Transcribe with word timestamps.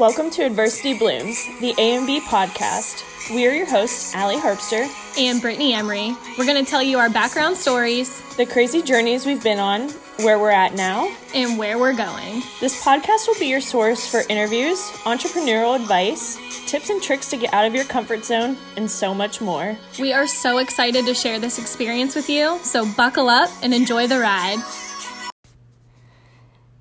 Welcome 0.00 0.30
to 0.30 0.46
Adversity 0.46 0.98
Blooms, 0.98 1.46
the 1.60 1.74
A&B 1.76 2.22
podcast. 2.22 3.04
We 3.34 3.46
are 3.46 3.52
your 3.52 3.68
hosts, 3.68 4.14
Allie 4.14 4.38
Harpster, 4.38 4.88
and 5.18 5.42
Brittany 5.42 5.74
Emery. 5.74 6.16
We're 6.38 6.46
going 6.46 6.64
to 6.64 6.68
tell 6.68 6.82
you 6.82 6.98
our 6.98 7.10
background 7.10 7.58
stories, 7.58 8.22
the 8.38 8.46
crazy 8.46 8.80
journeys 8.80 9.26
we've 9.26 9.42
been 9.42 9.58
on, 9.58 9.90
where 10.20 10.38
we're 10.38 10.48
at 10.48 10.72
now, 10.72 11.14
and 11.34 11.58
where 11.58 11.76
we're 11.78 11.92
going. 11.92 12.42
This 12.60 12.82
podcast 12.82 13.28
will 13.28 13.38
be 13.38 13.48
your 13.48 13.60
source 13.60 14.10
for 14.10 14.22
interviews, 14.30 14.78
entrepreneurial 15.04 15.78
advice, 15.78 16.38
tips 16.66 16.88
and 16.88 17.02
tricks 17.02 17.28
to 17.28 17.36
get 17.36 17.52
out 17.52 17.66
of 17.66 17.74
your 17.74 17.84
comfort 17.84 18.24
zone, 18.24 18.56
and 18.78 18.90
so 18.90 19.12
much 19.12 19.42
more. 19.42 19.76
We 19.98 20.14
are 20.14 20.26
so 20.26 20.56
excited 20.56 21.04
to 21.04 21.12
share 21.12 21.38
this 21.38 21.58
experience 21.58 22.14
with 22.14 22.30
you, 22.30 22.58
so 22.62 22.90
buckle 22.94 23.28
up 23.28 23.50
and 23.62 23.74
enjoy 23.74 24.06
the 24.06 24.18
ride. 24.18 24.60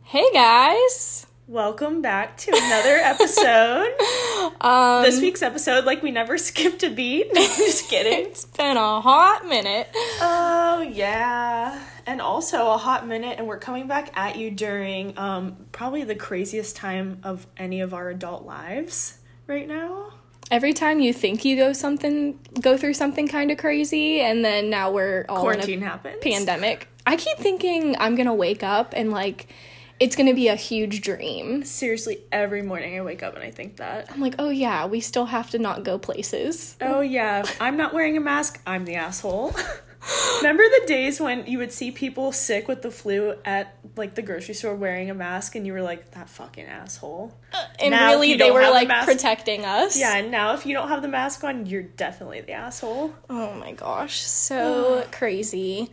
Hey 0.03 0.31
guys! 0.31 1.25
Welcome 1.49 2.03
back 2.03 2.37
to 2.37 2.51
another 2.53 2.95
episode. 3.03 3.91
um, 4.61 5.01
this 5.01 5.19
week's 5.19 5.41
episode, 5.41 5.83
like 5.83 6.03
we 6.03 6.11
never 6.11 6.37
skipped 6.37 6.83
a 6.83 6.91
beat. 6.91 7.33
Just 7.33 7.89
kidding. 7.89 8.27
It's 8.27 8.45
been 8.45 8.77
a 8.77 9.01
hot 9.01 9.47
minute. 9.47 9.89
Oh 10.21 10.87
yeah, 10.93 11.83
and 12.05 12.21
also 12.21 12.69
a 12.69 12.77
hot 12.77 13.07
minute, 13.07 13.39
and 13.39 13.47
we're 13.47 13.57
coming 13.57 13.87
back 13.87 14.15
at 14.15 14.35
you 14.35 14.51
during 14.51 15.17
um, 15.17 15.57
probably 15.71 16.03
the 16.03 16.13
craziest 16.13 16.75
time 16.75 17.17
of 17.23 17.47
any 17.57 17.81
of 17.81 17.95
our 17.95 18.09
adult 18.09 18.45
lives 18.45 19.17
right 19.47 19.67
now. 19.67 20.13
Every 20.51 20.73
time 20.73 20.99
you 20.99 21.11
think 21.13 21.45
you 21.45 21.55
go 21.55 21.73
something, 21.73 22.37
go 22.61 22.77
through 22.77 22.93
something 22.93 23.27
kind 23.27 23.49
of 23.49 23.57
crazy, 23.57 24.21
and 24.21 24.45
then 24.45 24.69
now 24.69 24.91
we're 24.91 25.25
all 25.27 25.41
quarantine 25.41 25.79
in 25.79 25.83
a 25.83 25.87
happens. 25.87 26.17
Pandemic. 26.21 26.87
I 27.07 27.15
keep 27.15 27.39
thinking 27.39 27.95
I'm 27.97 28.13
gonna 28.13 28.35
wake 28.35 28.61
up 28.61 28.93
and 28.95 29.09
like 29.09 29.47
it's 29.99 30.15
going 30.15 30.27
to 30.27 30.33
be 30.33 30.47
a 30.47 30.55
huge 30.55 31.01
dream. 31.01 31.63
Seriously, 31.63 32.19
every 32.31 32.61
morning 32.61 32.97
I 32.97 33.01
wake 33.01 33.21
up 33.21 33.35
and 33.35 33.43
I 33.43 33.51
think 33.51 33.77
that. 33.77 34.11
I'm 34.11 34.21
like, 34.21 34.35
oh 34.39 34.49
yeah, 34.49 34.85
we 34.85 35.01
still 35.01 35.25
have 35.25 35.49
to 35.51 35.59
not 35.59 35.83
go 35.83 35.99
places. 35.99 36.77
Oh 36.81 37.01
yeah, 37.01 37.43
I'm 37.59 37.77
not 37.77 37.93
wearing 37.93 38.15
a 38.15 38.21
mask, 38.21 38.61
I'm 38.65 38.85
the 38.85 38.95
asshole. 38.95 39.53
Remember 40.37 40.63
the 40.63 40.87
days 40.87 41.19
when 41.19 41.45
you 41.45 41.57
would 41.57 41.73
see 41.73 41.91
people 41.91 42.31
sick 42.31 42.69
with 42.69 42.81
the 42.81 42.89
flu 42.89 43.35
at 43.43 43.75
like 43.97 44.15
the 44.15 44.21
grocery 44.21 44.53
store 44.53 44.73
wearing 44.73 45.09
a 45.09 45.13
mask 45.13 45.55
and 45.55 45.67
you 45.67 45.73
were 45.73 45.81
like, 45.81 46.11
that 46.11 46.29
fucking 46.29 46.65
asshole. 46.65 47.33
Uh, 47.51 47.65
and 47.79 47.91
now, 47.91 48.11
really 48.11 48.35
they 48.35 48.51
were 48.51 48.61
like 48.69 48.87
protecting 49.03 49.65
us. 49.65 49.99
Yeah, 49.99 50.15
and 50.15 50.31
now 50.31 50.53
if 50.53 50.65
you 50.65 50.73
don't 50.73 50.87
have 50.87 51.01
the 51.01 51.09
mask 51.09 51.43
on, 51.43 51.65
you're 51.65 51.83
definitely 51.83 52.39
the 52.39 52.53
asshole. 52.53 53.13
Oh 53.29 53.53
my 53.55 53.73
gosh, 53.73 54.21
so 54.21 55.05
crazy. 55.11 55.91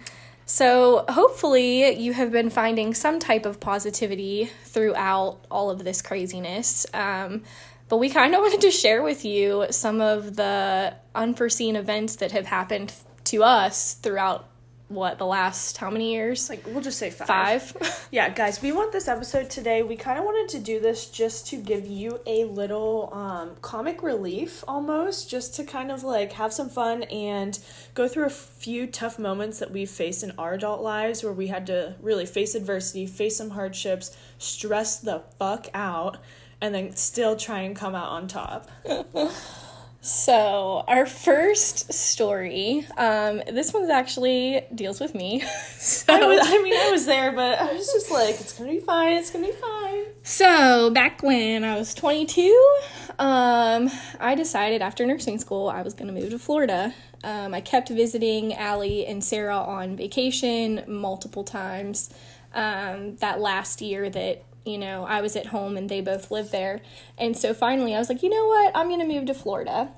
So, 0.49 1.05
hopefully, 1.09 1.99
you 1.99 2.13
have 2.13 2.31
been 2.31 2.51
finding 2.51 2.95
some 2.95 3.19
type 3.19 3.47
of 3.47 3.59
positivity 3.59 4.49
throughout 4.65 5.45
all 5.51 5.71
of 5.71 5.83
this 5.83 6.03
craziness. 6.03 6.87
Um, 6.95 7.43
but 7.89 7.97
we 7.97 8.11
kind 8.11 8.33
of 8.33 8.41
wanted 8.43 8.61
to 8.61 8.71
share 8.71 9.03
with 9.03 9.25
you 9.25 9.67
some 9.71 10.01
of 10.01 10.37
the 10.37 10.95
unforeseen 11.17 11.75
events 11.75 12.17
that 12.17 12.31
have 12.31 12.47
happened 12.47 12.93
to 13.25 13.43
us 13.43 13.95
throughout 13.95 14.49
what 14.89 15.19
the 15.19 15.27
last 15.27 15.77
how 15.77 15.91
many 15.91 16.13
years? 16.13 16.49
Like 16.49 16.65
we'll 16.67 16.81
just 16.81 16.99
say 16.99 17.11
five. 17.11 17.63
Five. 17.63 18.09
yeah, 18.13 18.29
guys, 18.29 18.63
we 18.63 18.73
want 18.73 18.93
this 18.93 19.09
episode 19.09 19.51
today. 19.51 19.83
We 19.83 19.97
kind 19.97 20.19
of 20.19 20.25
wanted 20.25 20.49
to 20.57 20.63
do 20.63 20.81
this 20.81 21.11
just 21.11 21.49
to 21.49 21.57
give 21.57 21.87
you 21.87 22.21
a 22.27 22.45
little 22.45 23.11
um, 23.13 23.57
comic 23.63 24.03
relief, 24.03 24.63
almost, 24.69 25.29
just 25.29 25.55
to 25.57 25.65
kind 25.65 25.91
of 25.91 26.05
like 26.05 26.33
have 26.33 26.53
some 26.53 26.69
fun 26.69 27.03
and 27.05 27.59
go 27.95 28.07
through 28.07 28.27
a 28.27 28.31
few 28.31 28.87
tough 28.87 29.19
moments 29.19 29.59
that 29.59 29.73
we've 29.73 29.91
faced 29.91 30.23
in 30.23 30.33
our 30.39 30.55
adult 30.55 30.83
lives, 30.83 31.25
where 31.25 31.33
we 31.33 31.49
had 31.49 31.67
to 31.67 31.97
really 32.01 32.27
face 32.27 32.55
adversity, 32.55 33.07
face 33.07 33.37
some 33.37 33.51
hardships, 33.51 34.17
stress 34.39 35.01
the 35.01 35.23
fuck 35.39 35.67
out, 35.75 36.19
and 36.61 36.75
then 36.75 36.95
still 36.95 37.37
try 37.37 37.61
and 37.61 37.75
come 37.75 37.95
out 37.95 38.09
on 38.09 38.29
top. 38.29 38.71
So, 40.07 40.85
our 40.87 41.05
first 41.05 41.93
story, 41.93 42.87
um, 42.97 43.43
this 43.51 43.75
one's 43.75 43.91
actually 43.91 44.65
deals 44.73 45.01
with 45.01 45.17
me. 45.17 45.41
so, 45.79 46.15
I, 46.15 46.25
was, 46.25 46.39
I 46.45 46.63
mean, 46.63 46.75
I 46.75 46.93
was 46.93 47.07
there, 47.07 47.33
but 47.33 47.59
I 47.59 47.73
was 47.73 47.93
just 47.93 48.13
like, 48.13 48.41
it's 48.41 48.57
gonna 48.57 48.71
be 48.71 48.79
fine, 48.79 49.15
it's 49.15 49.33
gonna 49.33 49.49
be 49.49 49.53
fine. 49.53 50.05
So, 50.23 50.91
back 50.91 51.25
when 51.25 51.65
I 51.65 51.77
was 51.77 51.93
22, 51.93 52.77
um, 53.19 53.91
I 54.21 54.37
decided 54.37 54.81
after 54.81 55.05
nursing 55.05 55.39
school 55.39 55.69
I 55.69 55.83
was 55.83 55.93
gonna 55.93 56.13
move 56.13 56.31
to 56.31 56.39
Florida. 56.39 56.95
Um, 57.25 57.53
I 57.53 57.61
kept 57.61 57.89
visiting 57.89 58.55
Allie 58.55 59.07
and 59.07 59.25
Sarah 59.25 59.59
on 59.59 59.97
vacation 59.97 60.85
multiple 60.87 61.43
times. 61.43 62.11
Um, 62.55 63.17
that 63.17 63.41
last 63.41 63.83
year 63.83 64.09
that 64.09 64.45
you 64.67 64.79
know, 64.79 65.05
I 65.05 65.21
was 65.21 65.37
at 65.37 65.47
home 65.47 65.77
and 65.77 65.89
they 65.89 66.01
both 66.01 66.31
lived 66.31 66.53
there. 66.53 66.81
And 67.17 67.37
so 67.37 67.55
finally 67.55 67.95
I 67.95 67.99
was 67.99 68.09
like, 68.09 68.23
you 68.23 68.31
know 68.31 68.47
what? 68.47 68.77
I'm 68.77 68.89
going 68.89 69.01
to 69.01 69.07
move 69.07 69.27
to 69.27 69.35
Florida. 69.35 69.91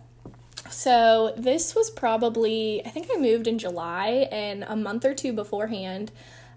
So 0.71 1.33
this 1.37 1.75
was 1.75 1.91
probably, 1.91 2.85
I 2.85 2.91
think 2.91 3.09
I 3.13 3.19
moved 3.19 3.47
in 3.47 3.59
July, 3.59 4.29
and 4.31 4.65
a 4.65 4.77
month 4.77 5.05
or 5.05 5.15
two 5.15 5.33
beforehand, 5.33 6.13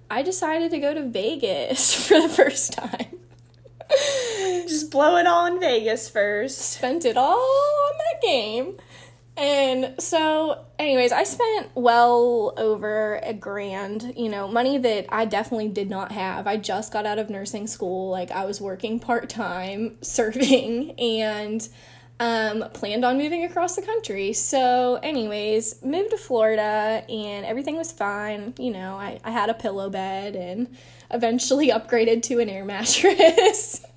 I 0.10 0.22
decided 0.22 0.72
to 0.72 0.80
go 0.80 0.94
to 0.94 1.08
Vegas 1.08 1.94
for 2.08 2.20
the 2.20 2.30
first 2.30 2.74
time. 2.74 3.20
Just 4.68 4.92
blow 4.92 5.18
it 5.18 5.28
all 5.28 5.46
in 5.46 5.60
Vegas 5.60 6.10
first. 6.10 6.58
Spent 6.58 7.06
it 7.06 7.18
all 7.18 7.40
on 7.40 7.98
that 7.98 8.22
game. 8.22 8.78
And 9.38 9.96
so, 10.00 10.66
anyways, 10.78 11.12
I 11.12 11.24
spent 11.24 11.70
well 11.74 12.54
over 12.58 13.20
a 13.24 13.34
grand, 13.34 14.14
you 14.18 14.30
know, 14.30 14.48
money 14.48 14.78
that 14.78 15.06
I 15.10 15.26
definitely 15.26 15.70
did 15.70 15.90
not 15.90 16.12
have. 16.12 16.48
I 16.48 16.58
just 16.58 16.92
got 16.92 17.06
out 17.06 17.18
of 17.18 17.30
nursing 17.30 17.66
school. 17.68 18.10
Like, 18.10 18.30
I 18.32 18.46
was 18.46 18.60
working 18.60 19.00
part 19.00 19.30
time, 19.30 19.98
serving, 20.02 20.92
and 21.00 21.68
um, 22.22 22.66
planned 22.74 23.04
on 23.04 23.18
moving 23.18 23.44
across 23.46 23.76
the 23.76 23.82
country. 23.82 24.32
So, 24.34 25.00
anyways, 25.02 25.82
moved 25.84 26.12
to 26.12 26.18
Florida 26.18 27.04
and 27.10 27.46
everything 27.46 27.78
was 27.78 27.92
fine. 27.92 28.54
You 28.60 28.74
know, 28.74 28.96
I, 28.96 29.20
I 29.24 29.32
had 29.32 29.50
a 29.50 29.56
pillow 29.56 29.90
bed 29.90 30.36
and 30.36 30.68
eventually 31.10 31.70
upgraded 31.72 32.22
to 32.24 32.40
an 32.40 32.48
air 32.48 32.64
mattress. 32.64 33.84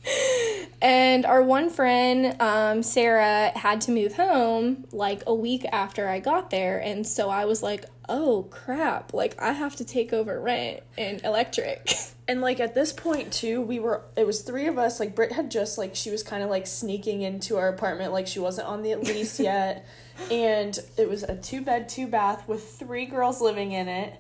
and 0.84 1.24
our 1.24 1.42
one 1.42 1.70
friend, 1.70 2.36
um, 2.42 2.82
Sarah, 2.82 3.52
had 3.56 3.80
to 3.82 3.90
move 3.90 4.12
home 4.12 4.84
like 4.92 5.22
a 5.26 5.34
week 5.34 5.64
after 5.72 6.06
I 6.06 6.20
got 6.20 6.50
there. 6.50 6.78
And 6.78 7.06
so 7.06 7.30
I 7.30 7.46
was 7.46 7.62
like, 7.62 7.86
oh 8.06 8.46
crap, 8.50 9.14
like 9.14 9.40
I 9.40 9.52
have 9.52 9.76
to 9.76 9.84
take 9.86 10.12
over 10.12 10.38
rent 10.38 10.82
and 10.98 11.24
electric. 11.24 11.90
And 12.26 12.40
like 12.40 12.58
at 12.58 12.74
this 12.74 12.90
point 12.90 13.34
too, 13.34 13.60
we 13.60 13.78
were 13.80 14.00
it 14.16 14.26
was 14.26 14.40
three 14.40 14.66
of 14.66 14.78
us. 14.78 14.98
Like 14.98 15.14
Britt 15.14 15.30
had 15.30 15.50
just 15.50 15.76
like 15.76 15.94
she 15.94 16.10
was 16.10 16.22
kind 16.22 16.42
of 16.42 16.48
like 16.48 16.66
sneaking 16.66 17.20
into 17.20 17.58
our 17.58 17.68
apartment, 17.68 18.14
like 18.14 18.26
she 18.26 18.38
wasn't 18.38 18.66
on 18.66 18.82
the 18.82 18.94
lease 19.02 19.38
yet, 19.38 19.84
and 20.30 20.78
it 20.96 21.06
was 21.06 21.22
a 21.22 21.36
two 21.36 21.60
bed, 21.60 21.86
two 21.86 22.06
bath 22.06 22.48
with 22.48 22.66
three 22.78 23.04
girls 23.04 23.42
living 23.42 23.72
in 23.72 23.88
it. 23.88 24.18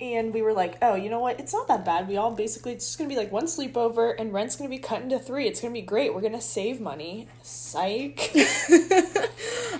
And 0.00 0.34
we 0.34 0.42
were 0.42 0.52
like, 0.52 0.76
oh, 0.82 0.96
you 0.96 1.08
know 1.08 1.20
what? 1.20 1.38
It's 1.38 1.52
not 1.52 1.68
that 1.68 1.84
bad. 1.84 2.08
We 2.08 2.16
all 2.16 2.32
basically 2.32 2.72
it's 2.72 2.84
just 2.86 2.98
gonna 2.98 3.08
be 3.08 3.16
like 3.16 3.30
one 3.30 3.46
sleepover, 3.46 4.14
and 4.18 4.32
rent's 4.32 4.56
gonna 4.56 4.70
be 4.70 4.78
cut 4.78 5.02
into 5.02 5.18
three. 5.18 5.46
It's 5.46 5.60
gonna 5.60 5.72
be 5.72 5.82
great. 5.82 6.14
We're 6.14 6.20
gonna 6.20 6.40
save 6.40 6.80
money. 6.80 7.28
Psych. 7.42 8.30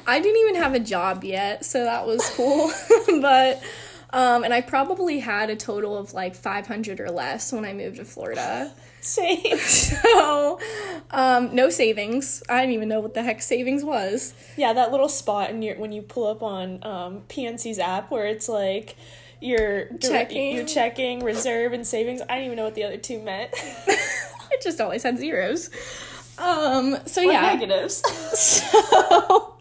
I 0.07 0.21
didn't 0.21 0.41
even 0.41 0.55
have 0.57 0.75
a 0.75 0.81
job 0.81 1.25
yet, 1.25 1.65
so 1.65 1.85
that 1.85 2.07
was 2.07 2.29
cool, 2.31 2.71
but. 3.21 3.63
Um, 4.11 4.45
and 4.45 4.55
I 4.55 4.61
probably 4.61 5.19
had 5.19 5.51
a 5.51 5.57
total 5.57 5.99
of 5.99 6.15
like 6.15 6.37
500 6.37 7.01
or 7.01 7.11
less 7.11 7.53
when 7.53 7.65
I 7.65 7.73
moved 7.73 7.97
to 7.97 8.05
Florida. 8.05 8.73
Same. 9.01 9.59
So, 9.59 10.61
um, 11.11 11.55
no 11.55 11.69
savings. 11.69 12.43
I 12.49 12.61
didn't 12.61 12.75
even 12.75 12.89
know 12.89 13.01
what 13.01 13.15
the 13.15 13.23
heck 13.23 13.43
savings 13.43 13.85
was. 13.85 14.35
Yeah, 14.57 14.73
that 14.73 14.93
little 14.93 15.09
spot 15.09 15.51
in 15.51 15.63
your 15.63 15.77
when 15.77 15.93
you 15.93 16.03
pull 16.03 16.27
up 16.27 16.43
on 16.43 16.79
um, 16.85 17.23
PNC's 17.29 17.79
app 17.79 18.11
where 18.11 18.27
it's 18.27 18.49
like 18.49 18.97
you're 19.45 19.87
checking, 20.01 20.57
you're 20.57 20.65
checking 20.65 21.23
reserve 21.23 21.73
and 21.73 21.87
savings. 21.87 22.23
I 22.23 22.35
didn't 22.35 22.45
even 22.47 22.57
know 22.57 22.65
what 22.65 22.75
the 22.75 22.85
other 22.85 22.97
two 22.97 23.21
meant. 23.21 23.51
I 23.89 24.57
just 24.63 24.81
always 24.81 25.03
had 25.03 25.19
zeros. 25.19 25.71
Um. 26.39 26.99
So 27.07 27.23
or 27.23 27.33
yeah, 27.33 27.43
negatives. 27.43 27.97
so 28.39 29.55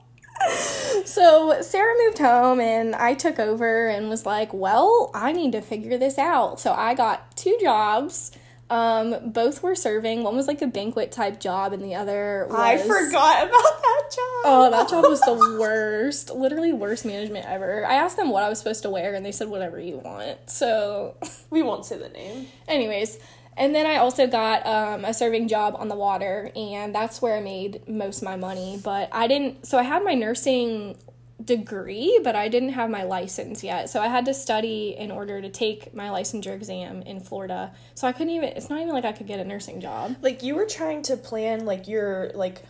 so 1.06 1.62
Sarah 1.62 1.94
moved 2.06 2.18
home 2.18 2.60
and 2.60 2.96
I 2.96 3.14
took 3.14 3.40
over 3.40 3.88
and 3.88 4.10
was 4.10 4.26
like, 4.26 4.54
well, 4.54 5.12
I 5.14 5.32
need 5.32 5.52
to 5.52 5.62
figure 5.62 5.98
this 5.98 6.18
out. 6.18 6.60
So 6.60 6.74
I 6.74 6.94
got 6.94 7.36
two 7.36 7.58
jobs. 7.62 8.32
Um, 8.74 9.30
both 9.30 9.62
were 9.62 9.76
serving. 9.76 10.24
One 10.24 10.36
was 10.36 10.48
like 10.48 10.64
a 10.64 10.68
banquet 10.68 11.12
type 11.12 11.40
job, 11.40 11.74
and 11.74 11.84
the 11.84 11.94
other 11.94 12.48
was. 12.50 12.58
I 12.58 12.78
forgot 12.78 13.48
about 13.48 13.82
that 13.82 14.04
job. 14.10 14.42
Oh, 14.46 14.68
that 14.72 14.90
job 14.90 15.04
was 15.04 15.22
the 15.22 15.58
worst. 15.60 16.32
Literally, 16.32 16.74
worst 16.74 17.06
management 17.06 17.46
ever. 17.46 17.86
I 17.86 17.96
asked 17.96 18.18
them 18.18 18.32
what 18.32 18.42
I 18.42 18.50
was 18.50 18.58
supposed 18.58 18.82
to 18.84 18.90
wear, 18.90 19.14
and 19.14 19.24
they 19.24 19.32
said 19.32 19.50
whatever 19.50 19.80
you 19.80 19.98
want. 19.98 20.50
So. 20.50 21.16
We 21.52 21.62
won't 21.62 21.86
say 21.86 22.00
the 22.00 22.10
name. 22.10 22.48
Anyways, 22.68 23.20
and 23.56 23.76
then 23.76 23.86
I 23.86 23.98
also 23.98 24.26
got 24.26 24.66
um, 24.66 25.06
a 25.06 25.14
serving 25.14 25.48
job 25.48 25.76
on 25.78 25.88
the 25.88 25.96
water, 25.96 26.52
and 26.56 26.96
that's 26.96 27.22
where 27.22 27.38
I 27.38 27.42
made 27.42 27.88
most 27.88 28.18
of 28.18 28.24
my 28.24 28.36
money. 28.36 28.80
But 28.84 29.10
I 29.12 29.28
didn't, 29.28 29.68
so 29.68 29.78
I 29.78 29.84
had 29.84 30.04
my 30.04 30.16
nursing 30.16 30.98
degree, 31.44 32.20
but 32.24 32.36
I 32.36 32.48
didn't 32.48 32.70
have 32.70 32.90
my 32.90 33.04
license 33.04 33.64
yet. 33.64 33.90
So 33.90 34.02
I 34.02 34.08
had 34.08 34.26
to 34.26 34.34
study 34.34 34.96
in 34.98 35.12
order 35.12 35.42
to 35.42 35.50
take 35.50 35.94
my 35.94 36.08
licensure 36.10 36.54
exam 36.54 37.02
in 37.02 37.20
Florida. 37.20 37.74
So 37.96 38.08
I 38.08 38.12
couldn't 38.12 38.34
even 38.34 38.50
it's 38.50 38.70
not 38.70 38.80
even 38.80 38.94
like 38.94 39.06
I 39.06 39.12
could 39.12 39.28
get 39.28 39.40
a 39.40 39.44
nursing 39.44 39.82
job. 39.82 40.16
Like 40.22 40.44
you 40.44 40.56
were 40.56 40.66
trying 40.66 41.02
to 41.04 41.18
plan 41.18 41.66
like 41.66 41.88
your 41.88 42.32
like 42.36 42.64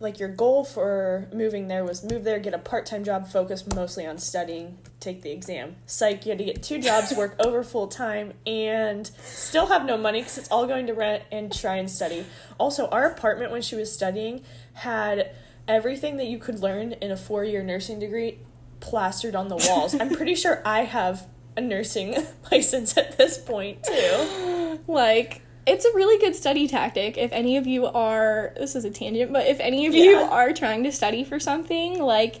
like 0.00 0.18
your 0.18 0.30
goal 0.30 0.64
for 0.64 1.28
moving 1.32 1.68
there 1.68 1.84
was 1.84 2.02
move 2.02 2.24
there, 2.24 2.38
get 2.38 2.54
a 2.54 2.58
part-time 2.58 3.04
job, 3.04 3.28
focus 3.28 3.66
mostly 3.74 4.06
on 4.06 4.16
studying, 4.16 4.78
take 4.98 5.20
the 5.20 5.30
exam. 5.30 5.76
Psych, 5.84 6.24
you 6.24 6.30
had 6.30 6.38
to 6.38 6.44
get 6.44 6.62
two 6.62 6.80
jobs, 6.80 7.14
work 7.14 7.36
over 7.44 7.62
full 7.62 7.86
time, 7.86 8.32
and 8.46 9.06
still 9.22 9.66
have 9.66 9.84
no 9.84 9.98
money 9.98 10.20
because 10.20 10.38
it's 10.38 10.50
all 10.50 10.66
going 10.66 10.86
to 10.86 10.94
rent 10.94 11.22
and 11.30 11.52
try 11.52 11.76
and 11.76 11.90
study. 11.90 12.24
Also, 12.58 12.88
our 12.88 13.04
apartment 13.10 13.52
when 13.52 13.60
she 13.60 13.76
was 13.76 13.92
studying 13.92 14.42
had 14.72 15.34
everything 15.68 16.16
that 16.16 16.26
you 16.26 16.38
could 16.38 16.60
learn 16.60 16.92
in 16.92 17.10
a 17.10 17.16
four-year 17.16 17.62
nursing 17.62 17.98
degree 17.98 18.38
plastered 18.80 19.34
on 19.34 19.48
the 19.48 19.56
walls. 19.56 19.94
I'm 19.94 20.14
pretty 20.14 20.34
sure 20.34 20.62
I 20.64 20.80
have 20.80 21.26
a 21.56 21.60
nursing 21.60 22.16
license 22.52 22.96
at 22.96 23.16
this 23.16 23.38
point 23.38 23.84
too. 23.84 24.78
Like 24.86 25.42
it's 25.66 25.84
a 25.84 25.92
really 25.94 26.18
good 26.18 26.34
study 26.34 26.66
tactic 26.66 27.18
if 27.18 27.32
any 27.32 27.56
of 27.56 27.66
you 27.66 27.86
are 27.86 28.52
this 28.56 28.74
is 28.74 28.84
a 28.84 28.90
tangent, 28.90 29.32
but 29.32 29.46
if 29.46 29.60
any 29.60 29.86
of 29.86 29.94
you 29.94 30.16
are 30.16 30.52
trying 30.52 30.84
to 30.84 30.92
study 30.92 31.22
for 31.22 31.38
something, 31.38 32.00
like 32.00 32.40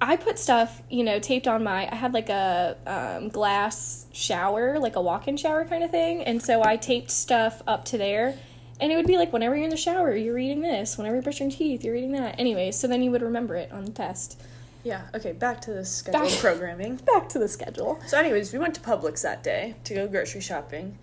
I 0.00 0.16
put 0.16 0.38
stuff, 0.38 0.82
you 0.90 1.02
know, 1.02 1.18
taped 1.18 1.48
on 1.48 1.64
my 1.64 1.88
I 1.90 1.94
had 1.94 2.14
like 2.14 2.28
a 2.28 2.76
um, 2.86 3.28
glass 3.30 4.06
shower, 4.12 4.78
like 4.78 4.96
a 4.96 5.00
walk-in 5.00 5.36
shower 5.36 5.64
kind 5.64 5.82
of 5.82 5.90
thing, 5.90 6.22
and 6.22 6.42
so 6.42 6.62
I 6.64 6.76
taped 6.76 7.10
stuff 7.10 7.62
up 7.66 7.84
to 7.86 7.98
there. 7.98 8.36
And 8.80 8.92
it 8.92 8.96
would 8.96 9.06
be 9.06 9.16
like 9.16 9.32
whenever 9.32 9.54
you're 9.56 9.64
in 9.64 9.70
the 9.70 9.76
shower, 9.76 10.14
you're 10.14 10.34
reading 10.34 10.60
this. 10.62 10.96
Whenever 10.96 11.16
you're 11.16 11.22
brushing 11.22 11.50
your 11.50 11.58
teeth, 11.58 11.84
you're 11.84 11.94
reading 11.94 12.12
that. 12.12 12.36
Anyway, 12.38 12.70
so 12.70 12.86
then 12.86 13.02
you 13.02 13.10
would 13.10 13.22
remember 13.22 13.56
it 13.56 13.72
on 13.72 13.84
the 13.84 13.90
test. 13.90 14.40
Yeah, 14.84 15.02
okay, 15.14 15.32
back 15.32 15.60
to 15.62 15.72
the 15.72 15.84
schedule 15.84 16.20
Back- 16.22 16.38
programming. 16.38 16.96
Back 17.04 17.28
to 17.30 17.38
the 17.40 17.48
schedule. 17.48 17.98
So, 18.06 18.16
anyways, 18.16 18.52
we 18.52 18.58
went 18.60 18.74
to 18.76 18.80
Publix 18.80 19.22
that 19.22 19.42
day 19.42 19.74
to 19.84 19.94
go 19.94 20.06
grocery 20.08 20.40
shopping. 20.40 20.96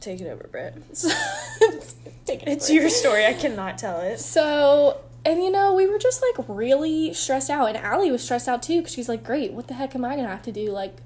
Take 0.00 0.20
it 0.22 0.28
over, 0.28 0.48
Britt. 0.50 0.74
Take 2.24 2.42
it 2.42 2.48
It's 2.48 2.68
away. 2.70 2.80
your 2.80 2.88
story. 2.88 3.26
I 3.26 3.34
cannot 3.34 3.78
tell 3.78 4.00
it. 4.00 4.18
So, 4.20 5.00
and 5.24 5.42
you 5.42 5.50
know, 5.50 5.74
we 5.74 5.86
were 5.86 5.98
just 5.98 6.22
like 6.22 6.46
really 6.48 7.12
stressed 7.12 7.50
out, 7.50 7.68
and 7.68 7.76
Allie 7.76 8.10
was 8.10 8.22
stressed 8.22 8.48
out 8.48 8.62
too 8.62 8.78
because 8.78 8.92
she's 8.94 9.08
like, 9.08 9.22
"Great, 9.24 9.52
what 9.52 9.68
the 9.68 9.74
heck 9.74 9.94
am 9.94 10.04
I 10.04 10.16
gonna 10.16 10.28
have 10.28 10.42
to 10.42 10.52
do? 10.52 10.70
Like, 10.70 10.96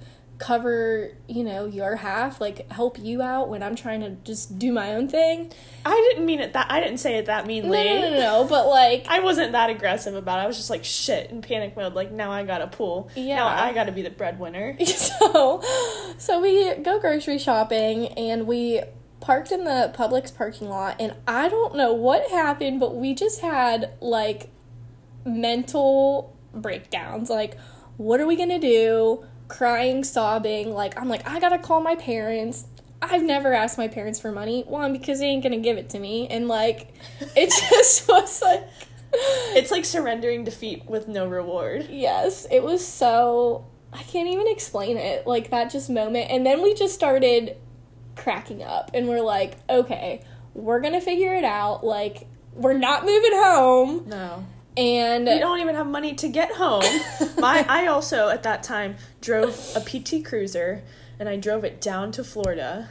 cover, 0.42 1.12
you 1.28 1.44
know, 1.44 1.66
your 1.66 1.96
half, 1.96 2.40
like 2.40 2.70
help 2.70 2.98
you 2.98 3.22
out 3.22 3.48
when 3.48 3.62
I'm 3.62 3.76
trying 3.76 4.00
to 4.00 4.10
just 4.24 4.58
do 4.58 4.72
my 4.72 4.94
own 4.94 5.08
thing." 5.08 5.52
I 5.84 6.08
didn't 6.10 6.26
mean 6.26 6.40
it 6.40 6.52
that. 6.52 6.66
I 6.70 6.80
didn't 6.80 6.98
say 6.98 7.16
it 7.16 7.26
that 7.26 7.46
meanly. 7.46 7.84
no, 7.84 8.00
no, 8.00 8.10
no, 8.10 8.18
no, 8.18 8.44
but 8.44 8.66
like, 8.66 9.06
I 9.08 9.20
wasn't 9.20 9.52
that 9.52 9.70
aggressive 9.70 10.14
about 10.14 10.38
it. 10.38 10.42
I 10.42 10.46
was 10.46 10.56
just 10.56 10.70
like 10.70 10.84
shit 10.84 11.30
in 11.30 11.42
panic 11.42 11.76
mode. 11.76 11.94
Like 11.94 12.10
now 12.10 12.32
I 12.32 12.42
gotta 12.44 12.66
pull. 12.66 13.10
Yeah. 13.14 13.36
Now 13.36 13.46
I 13.46 13.72
gotta 13.72 13.92
be 13.92 14.02
the 14.02 14.10
breadwinner. 14.10 14.76
so, 14.84 15.62
so 16.18 16.40
we 16.40 16.74
go 16.76 16.98
grocery 16.98 17.38
shopping 17.38 18.08
and 18.08 18.46
we 18.46 18.82
parked 19.20 19.52
in 19.52 19.64
the 19.64 19.94
Publix 19.96 20.36
parking 20.36 20.68
lot, 20.68 20.96
and 21.00 21.14
I 21.26 21.48
don't 21.48 21.76
know 21.76 21.92
what 21.92 22.28
happened, 22.30 22.80
but 22.80 22.96
we 22.96 23.14
just 23.14 23.40
had 23.40 23.92
like 24.00 24.50
mental 25.24 26.36
breakdowns. 26.52 27.30
Like, 27.30 27.56
what 27.96 28.20
are 28.20 28.26
we 28.26 28.36
gonna 28.36 28.58
do? 28.58 29.24
Crying, 29.52 30.02
sobbing. 30.04 30.72
Like, 30.72 30.98
I'm 30.98 31.08
like, 31.08 31.28
I 31.28 31.38
gotta 31.38 31.58
call 31.58 31.80
my 31.80 31.94
parents. 31.96 32.66
I've 33.00 33.22
never 33.22 33.52
asked 33.52 33.78
my 33.78 33.88
parents 33.88 34.18
for 34.20 34.32
money. 34.32 34.62
One, 34.66 34.92
because 34.92 35.18
they 35.18 35.26
ain't 35.26 35.42
gonna 35.42 35.58
give 35.58 35.76
it 35.76 35.90
to 35.90 35.98
me. 35.98 36.28
And 36.28 36.48
like, 36.48 36.94
it 37.36 37.50
just 37.70 38.08
was 38.08 38.40
like, 38.42 38.68
It's 39.54 39.70
like 39.70 39.84
surrendering 39.84 40.44
defeat 40.44 40.86
with 40.86 41.06
no 41.06 41.26
reward. 41.28 41.86
yes, 41.90 42.46
it 42.50 42.62
was 42.62 42.86
so. 42.86 43.66
I 43.92 44.02
can't 44.04 44.28
even 44.28 44.48
explain 44.48 44.96
it. 44.96 45.26
Like, 45.26 45.50
that 45.50 45.70
just 45.70 45.90
moment. 45.90 46.30
And 46.30 46.46
then 46.46 46.62
we 46.62 46.72
just 46.72 46.94
started 46.94 47.56
cracking 48.16 48.62
up. 48.62 48.90
And 48.94 49.06
we're 49.06 49.20
like, 49.20 49.58
okay, 49.68 50.22
we're 50.54 50.80
gonna 50.80 51.00
figure 51.02 51.34
it 51.34 51.44
out. 51.44 51.84
Like, 51.84 52.26
we're 52.54 52.72
not 52.78 53.04
moving 53.04 53.32
home. 53.34 54.04
No. 54.08 54.46
And 54.76 55.26
We 55.26 55.38
don't 55.38 55.60
even 55.60 55.74
have 55.74 55.86
money 55.86 56.14
to 56.14 56.28
get 56.28 56.52
home. 56.52 56.84
My 57.38 57.64
I 57.68 57.86
also 57.86 58.28
at 58.28 58.42
that 58.44 58.62
time 58.62 58.96
drove 59.20 59.54
a 59.76 59.80
PT 59.80 60.24
Cruiser 60.24 60.82
and 61.18 61.28
I 61.28 61.36
drove 61.36 61.64
it 61.64 61.80
down 61.80 62.12
to 62.12 62.24
Florida 62.24 62.88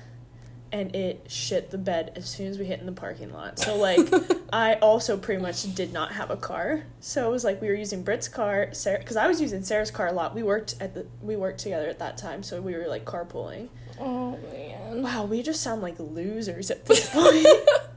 and 0.72 0.96
it 0.96 1.26
shit 1.30 1.70
the 1.70 1.78
bed 1.78 2.14
as 2.16 2.30
soon 2.30 2.48
as 2.48 2.58
we 2.58 2.66
hit 2.66 2.80
in 2.80 2.86
the 2.86 2.92
parking 2.92 3.34
lot. 3.34 3.60
So 3.60 3.76
like 3.76 4.00
I 4.54 4.76
also 4.76 5.18
pretty 5.18 5.42
much 5.42 5.74
did 5.76 5.92
not 5.92 6.14
have 6.14 6.30
a 6.30 6.38
car. 6.38 6.84
So 7.00 7.28
it 7.28 7.32
was 7.32 7.44
like 7.44 7.62
we 7.62 7.68
were 7.68 7.74
using 7.74 8.04
Britt's 8.04 8.28
car, 8.28 8.70
Sarah 8.74 9.04
cuz 9.04 9.18
I 9.18 9.28
was 9.28 9.42
using 9.42 9.64
Sarah's 9.64 9.92
car 9.92 10.08
a 10.08 10.14
lot. 10.14 10.36
We 10.36 10.44
worked 10.44 10.76
at 10.80 10.94
the 10.94 11.08
we 11.22 11.36
worked 11.36 11.60
together 11.60 11.88
at 11.88 12.00
that 12.00 12.18
time, 12.18 12.44
so 12.44 12.62
we 12.62 12.76
were 12.76 12.88
like 12.88 13.06
carpooling. 13.06 13.70
oh 14.00 14.38
man. 14.54 15.04
Wow, 15.04 15.26
we 15.26 15.42
just 15.42 15.62
sound 15.62 15.82
like 15.82 15.96
losers 16.00 16.70
at 16.70 16.86
this 16.86 17.10
point. 17.10 17.48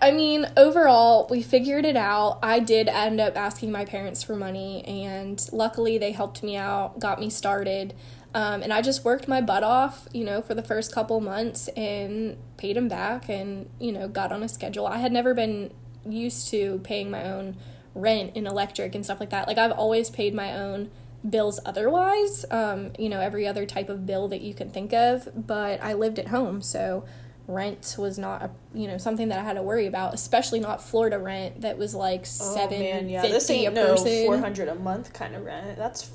I 0.00 0.10
mean, 0.10 0.46
overall, 0.56 1.26
we 1.30 1.42
figured 1.42 1.84
it 1.84 1.96
out. 1.96 2.38
I 2.42 2.60
did 2.60 2.88
end 2.88 3.20
up 3.20 3.36
asking 3.36 3.72
my 3.72 3.84
parents 3.84 4.22
for 4.22 4.36
money, 4.36 4.84
and 4.84 5.46
luckily 5.52 5.98
they 5.98 6.12
helped 6.12 6.42
me 6.42 6.56
out, 6.56 6.98
got 6.98 7.20
me 7.20 7.30
started. 7.30 7.94
Um, 8.34 8.62
and 8.62 8.72
I 8.72 8.82
just 8.82 9.04
worked 9.04 9.28
my 9.28 9.40
butt 9.40 9.62
off, 9.62 10.08
you 10.12 10.24
know, 10.24 10.42
for 10.42 10.54
the 10.54 10.62
first 10.62 10.92
couple 10.92 11.20
months 11.20 11.68
and 11.68 12.36
paid 12.56 12.76
them 12.76 12.88
back 12.88 13.28
and, 13.28 13.70
you 13.78 13.92
know, 13.92 14.08
got 14.08 14.32
on 14.32 14.42
a 14.42 14.48
schedule. 14.48 14.86
I 14.86 14.98
had 14.98 15.12
never 15.12 15.34
been 15.34 15.72
used 16.04 16.48
to 16.50 16.80
paying 16.82 17.10
my 17.10 17.30
own 17.30 17.56
rent 17.94 18.32
and 18.34 18.48
electric 18.48 18.96
and 18.96 19.04
stuff 19.04 19.20
like 19.20 19.30
that. 19.30 19.46
Like, 19.46 19.56
I've 19.58 19.70
always 19.70 20.10
paid 20.10 20.34
my 20.34 20.52
own 20.52 20.90
bills 21.28 21.60
otherwise, 21.64 22.44
um, 22.50 22.92
you 22.98 23.08
know, 23.08 23.20
every 23.20 23.46
other 23.46 23.66
type 23.66 23.88
of 23.88 24.04
bill 24.04 24.28
that 24.28 24.40
you 24.40 24.52
can 24.52 24.68
think 24.68 24.92
of, 24.92 25.28
but 25.46 25.82
I 25.82 25.94
lived 25.94 26.18
at 26.18 26.28
home, 26.28 26.60
so 26.60 27.04
rent 27.46 27.96
was 27.98 28.18
not 28.18 28.42
a 28.42 28.50
you 28.72 28.88
know 28.88 28.96
something 28.98 29.28
that 29.28 29.38
I 29.38 29.42
had 29.42 29.54
to 29.54 29.62
worry 29.62 29.86
about, 29.86 30.14
especially 30.14 30.60
not 30.60 30.82
Florida 30.82 31.18
rent 31.18 31.60
that 31.60 31.78
was 31.78 31.94
like 31.94 32.26
seven 32.26 33.08
fifty 33.08 33.28
This 33.28 33.50
a 33.50 33.52
ain't 33.52 33.74
no 33.74 33.88
person. 33.92 34.26
400 34.26 34.68
a 34.68 34.74
month 34.74 35.12
kind 35.12 35.34
of 35.34 35.44
rent. 35.44 35.76
That's 35.76 36.10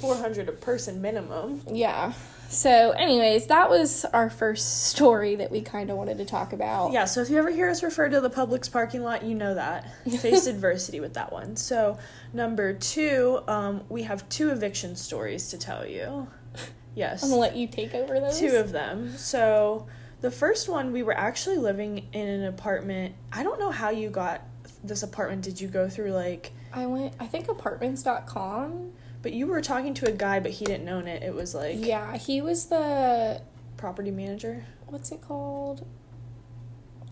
400 0.00 0.48
a 0.48 0.52
person 0.52 1.00
minimum. 1.00 1.62
Yeah. 1.70 2.12
So, 2.48 2.90
anyways, 2.90 3.46
that 3.46 3.70
was 3.70 4.04
our 4.12 4.28
first 4.28 4.88
story 4.88 5.36
that 5.36 5.50
we 5.50 5.62
kind 5.62 5.88
of 5.88 5.96
wanted 5.96 6.18
to 6.18 6.26
talk 6.26 6.52
about. 6.52 6.92
Yeah, 6.92 7.06
so 7.06 7.22
if 7.22 7.30
you 7.30 7.38
ever 7.38 7.48
hear 7.50 7.70
us 7.70 7.82
refer 7.82 8.10
to 8.10 8.20
the 8.20 8.28
Publix 8.28 8.70
parking 8.70 9.02
lot, 9.02 9.22
you 9.24 9.34
know 9.34 9.54
that. 9.54 9.86
Faced 10.20 10.46
adversity 10.46 11.00
with 11.00 11.14
that 11.14 11.32
one. 11.32 11.56
So, 11.56 11.96
number 12.34 12.74
two, 12.74 13.40
um, 13.48 13.84
we 13.88 14.02
have 14.02 14.28
two 14.28 14.50
eviction 14.50 14.96
stories 14.96 15.48
to 15.48 15.58
tell 15.58 15.86
you. 15.86 16.26
Yes, 16.94 17.22
I'm 17.22 17.30
gonna 17.30 17.40
let 17.40 17.56
you 17.56 17.66
take 17.68 17.94
over 17.94 18.20
those. 18.20 18.38
two 18.38 18.56
of 18.56 18.70
them. 18.70 19.16
So, 19.16 19.86
the 20.22 20.30
first 20.30 20.68
one, 20.68 20.92
we 20.92 21.02
were 21.02 21.16
actually 21.16 21.58
living 21.58 22.08
in 22.12 22.26
an 22.28 22.44
apartment. 22.44 23.14
I 23.32 23.42
don't 23.42 23.60
know 23.60 23.70
how 23.70 23.90
you 23.90 24.08
got 24.08 24.42
this 24.82 25.02
apartment. 25.02 25.42
Did 25.42 25.60
you 25.60 25.68
go 25.68 25.88
through 25.88 26.12
like. 26.12 26.52
I 26.72 26.86
went. 26.86 27.14
I 27.20 27.26
think 27.26 27.48
apartments.com. 27.48 28.92
But 29.20 29.32
you 29.32 29.46
were 29.46 29.60
talking 29.60 29.94
to 29.94 30.08
a 30.08 30.12
guy, 30.12 30.40
but 30.40 30.50
he 30.50 30.64
didn't 30.64 30.88
own 30.88 31.06
it. 31.06 31.22
It 31.22 31.32
was 31.34 31.54
like 31.54 31.76
Yeah, 31.84 32.16
he 32.16 32.40
was 32.40 32.66
the 32.66 33.40
property 33.76 34.10
manager. 34.10 34.64
what's 34.86 35.12
it 35.12 35.20
called? 35.22 35.86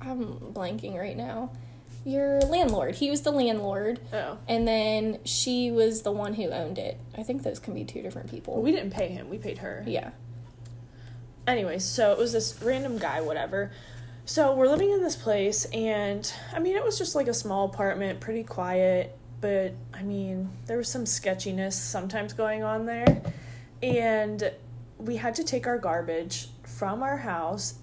I'm 0.01 0.39
blanking 0.53 0.97
right 0.99 1.17
now. 1.17 1.53
Your 2.05 2.41
landlord. 2.41 2.95
He 2.97 3.11
was 3.11 3.21
the 3.23 3.31
landlord, 3.31 4.01
Oh. 4.13 4.39
and 4.49 4.67
then 4.67 5.19
she 5.25 5.71
was 5.71 6.03
the 6.03 6.11
one 6.13 6.33
who 6.35 6.49
owned 6.49 6.79
it. 6.79 6.99
I 7.17 7.23
think 7.23 7.43
those 7.43 7.59
can 7.59 7.75
be 7.75 7.85
two 7.85 8.01
different 8.01 8.31
people. 8.31 8.55
Well, 8.55 8.63
we 8.63 8.73
didn't 8.73 8.91
pay 8.93 9.09
him. 9.09 9.29
We 9.29 9.37
paid 9.39 9.59
her. 9.59 9.85
yeah. 9.87 10.11
Anyways, 11.51 11.85
so 11.85 12.13
it 12.13 12.19
was 12.19 12.33
this 12.33 12.61
random 12.63 12.99
guy, 12.99 13.21
whatever. 13.21 13.71
So 14.25 14.55
we're 14.55 14.69
living 14.69 14.91
in 14.93 15.03
this 15.03 15.17
place, 15.17 15.65
and 15.67 16.33
I 16.55 16.61
mean, 16.61 16.77
it 16.77 16.85
was 16.85 16.97
just 16.97 17.15
like 17.15 17.27
a 17.27 17.35
small 17.35 17.67
apartment, 17.67 18.21
pretty 18.21 18.45
quiet, 18.45 19.19
but 19.41 19.73
I 19.93 20.03
mean, 20.03 20.51
there 20.67 20.77
was 20.77 20.89
some 20.89 21.07
sketchiness 21.07 21.77
sometimes 21.77 22.33
going 22.33 22.63
on 22.63 22.87
there. 22.87 23.23
And 23.83 24.53
we 24.99 25.17
had 25.17 25.35
to 25.37 25.45
take 25.45 25.67
our 25.67 25.79
garbage 25.79 26.49
from 26.65 27.03
our 27.03 27.17
house, 27.17 27.75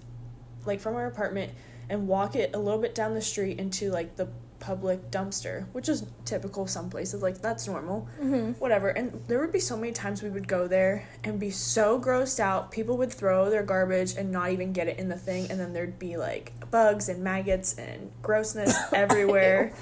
like 0.64 0.80
from 0.80 0.94
our 0.94 1.06
apartment, 1.06 1.52
and 1.88 2.06
walk 2.06 2.36
it 2.36 2.54
a 2.54 2.58
little 2.58 2.80
bit 2.80 2.94
down 2.94 3.14
the 3.14 3.22
street 3.22 3.58
into 3.58 3.90
like 3.90 4.16
the 4.16 4.28
public 4.68 5.10
dumpster, 5.10 5.64
which 5.72 5.88
is 5.88 6.04
typical 6.26 6.66
some 6.66 6.90
places, 6.90 7.22
like 7.22 7.40
that's 7.40 7.66
normal 7.66 8.06
Mm-hmm. 8.20 8.52
whatever. 8.64 8.88
And 8.90 9.06
there 9.26 9.38
would 9.40 9.50
be 9.52 9.60
so 9.60 9.76
many 9.78 9.92
times 9.92 10.22
we 10.22 10.28
would 10.28 10.46
go 10.46 10.68
there 10.68 11.08
and 11.24 11.40
be 11.40 11.50
so 11.50 11.98
grossed 11.98 12.38
out. 12.38 12.70
People 12.70 12.98
would 12.98 13.10
throw 13.10 13.48
their 13.48 13.62
garbage 13.62 14.14
and 14.18 14.30
not 14.30 14.50
even 14.50 14.74
get 14.74 14.86
it 14.86 14.98
in 14.98 15.08
the 15.08 15.16
thing, 15.16 15.50
and 15.50 15.58
then 15.58 15.72
there'd 15.72 15.98
be 15.98 16.18
like 16.18 16.52
bugs 16.70 17.08
and 17.08 17.24
maggots 17.24 17.78
and 17.78 18.10
grossness 18.20 18.76
everywhere. 18.92 19.72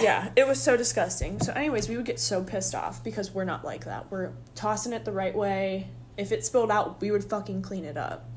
yeah, 0.00 0.30
it 0.34 0.46
was 0.48 0.60
so 0.60 0.76
disgusting. 0.76 1.38
So, 1.40 1.52
anyways, 1.52 1.88
we 1.88 1.96
would 1.96 2.06
get 2.06 2.18
so 2.18 2.42
pissed 2.42 2.74
off 2.74 3.04
because 3.04 3.30
we're 3.32 3.44
not 3.44 3.64
like 3.64 3.84
that. 3.84 4.10
We're 4.10 4.32
tossing 4.56 4.92
it 4.92 5.04
the 5.04 5.12
right 5.12 5.36
way. 5.36 5.90
If 6.16 6.32
it 6.32 6.44
spilled 6.44 6.72
out, 6.72 7.00
we 7.00 7.12
would 7.12 7.22
fucking 7.24 7.62
clean 7.62 7.84
it 7.84 7.96
up. 7.96 8.28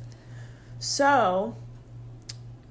So, 0.80 1.56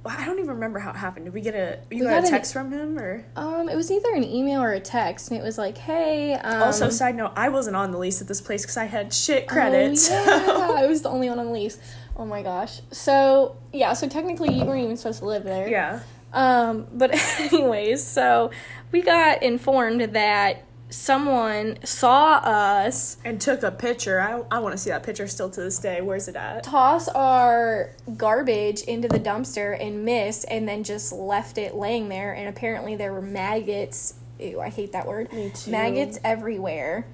I 0.05 0.25
don't 0.25 0.39
even 0.39 0.51
remember 0.51 0.79
how 0.79 0.91
it 0.91 0.97
happened. 0.97 1.27
Did 1.27 1.35
we 1.35 1.43
get 1.43 1.55
a 1.55 1.79
you 1.91 2.05
got, 2.05 2.11
got 2.11 2.23
a 2.23 2.27
an- 2.27 2.31
text 2.31 2.53
from 2.53 2.73
him 2.73 2.99
or? 2.99 3.25
Um, 3.37 3.69
it 3.69 3.77
was 3.77 3.91
either 3.91 4.13
an 4.15 4.25
email 4.25 4.63
or 4.63 4.73
a 4.73 4.81
text, 4.81 5.31
and 5.31 5.39
it 5.39 5.43
was 5.43 5.59
like, 5.59 5.77
"Hey." 5.77 6.35
Um, 6.35 6.63
also, 6.63 6.89
side 6.89 7.17
note, 7.17 7.33
I 7.37 7.51
wasn't 7.51 7.77
on 7.77 7.91
the 7.91 7.99
lease 7.99 8.21
at 8.23 8.29
this 8.29 8.41
place 8.41 8.63
because 8.63 8.77
I 8.79 8.85
had 8.87 9.13
shit 9.13 9.47
credits. 9.47 10.09
Oh, 10.11 10.75
yeah, 10.77 10.83
I 10.83 10.87
was 10.87 11.03
the 11.03 11.11
only 11.11 11.29
one 11.29 11.39
on 11.39 11.47
the 11.47 11.53
lease. 11.53 11.79
Oh 12.17 12.25
my 12.25 12.43
gosh. 12.43 12.81
So 12.91 13.57
yeah, 13.73 13.93
so 13.93 14.09
technically 14.09 14.55
you 14.55 14.65
weren't 14.65 14.83
even 14.85 14.97
supposed 14.97 15.19
to 15.21 15.27
live 15.27 15.45
there. 15.45 15.69
yeah. 15.69 16.01
Um, 16.33 16.87
but 16.93 17.11
anyways, 17.41 18.03
so 18.05 18.51
we 18.93 19.03
got 19.03 19.43
informed 19.43 20.01
that 20.15 20.65
someone 20.91 21.79
saw 21.85 22.35
us 22.39 23.17
And 23.25 23.41
took 23.41 23.63
a 23.63 23.71
picture. 23.71 24.21
I, 24.21 24.43
I 24.51 24.59
want 24.59 24.73
to 24.73 24.79
see 24.79 24.91
that 24.91 25.03
picture 25.03 25.27
still 25.27 25.49
to 25.51 25.61
this 25.61 25.79
day. 25.79 26.01
Where's 26.01 26.29
it 26.29 26.37
at? 26.37 26.65
toss 26.65 27.09
our 27.09 27.91
garbage 28.17 28.83
into 28.83 29.09
the 29.09 29.19
dumpster 29.21 29.81
and 29.81 30.05
miss 30.05 30.45
and 30.45 30.69
then 30.69 30.83
just 30.85 31.13
left 31.13 31.59
it 31.59 31.75
laying 31.75 32.09
there 32.09 32.33
and 32.33 32.49
apparently 32.49 32.97
there 32.97 33.13
were 33.13 33.23
maggots 33.23 34.15
ew 34.39 34.61
i 34.61 34.69
hate 34.69 34.93
that 34.93 35.07
word 35.07 35.33
Me 35.33 35.51
too. 35.55 35.71
maggots 35.71 36.19
everywhere 36.25 37.07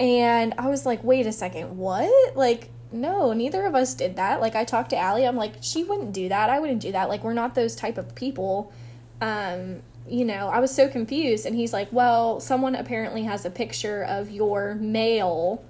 and 0.00 0.54
i 0.58 0.68
was 0.68 0.84
like 0.86 1.02
wait 1.04 1.26
a 1.26 1.32
second 1.32 1.76
what 1.76 2.36
like 2.36 2.70
no 2.92 3.32
neither 3.32 3.64
of 3.66 3.74
us 3.74 3.94
did 3.94 4.16
that 4.16 4.40
like 4.40 4.54
i 4.54 4.64
talked 4.64 4.90
to 4.90 4.96
Allie. 4.98 5.26
i'm 5.26 5.36
like 5.36 5.54
she 5.60 5.84
wouldn't 5.84 6.12
do 6.12 6.28
that 6.28 6.50
i 6.50 6.58
wouldn't 6.58 6.80
do 6.80 6.92
that 6.92 7.08
like 7.08 7.22
we're 7.24 7.32
not 7.34 7.54
those 7.54 7.74
type 7.74 7.98
of 7.98 8.14
people 8.14 8.72
um 9.20 9.80
you 10.08 10.24
know 10.24 10.48
i 10.48 10.58
was 10.58 10.74
so 10.74 10.88
confused 10.88 11.46
and 11.46 11.54
he's 11.54 11.72
like 11.72 11.88
well 11.92 12.40
someone 12.40 12.74
apparently 12.74 13.22
has 13.22 13.44
a 13.44 13.50
picture 13.50 14.02
of 14.02 14.30
your 14.30 14.74
mail 14.74 15.64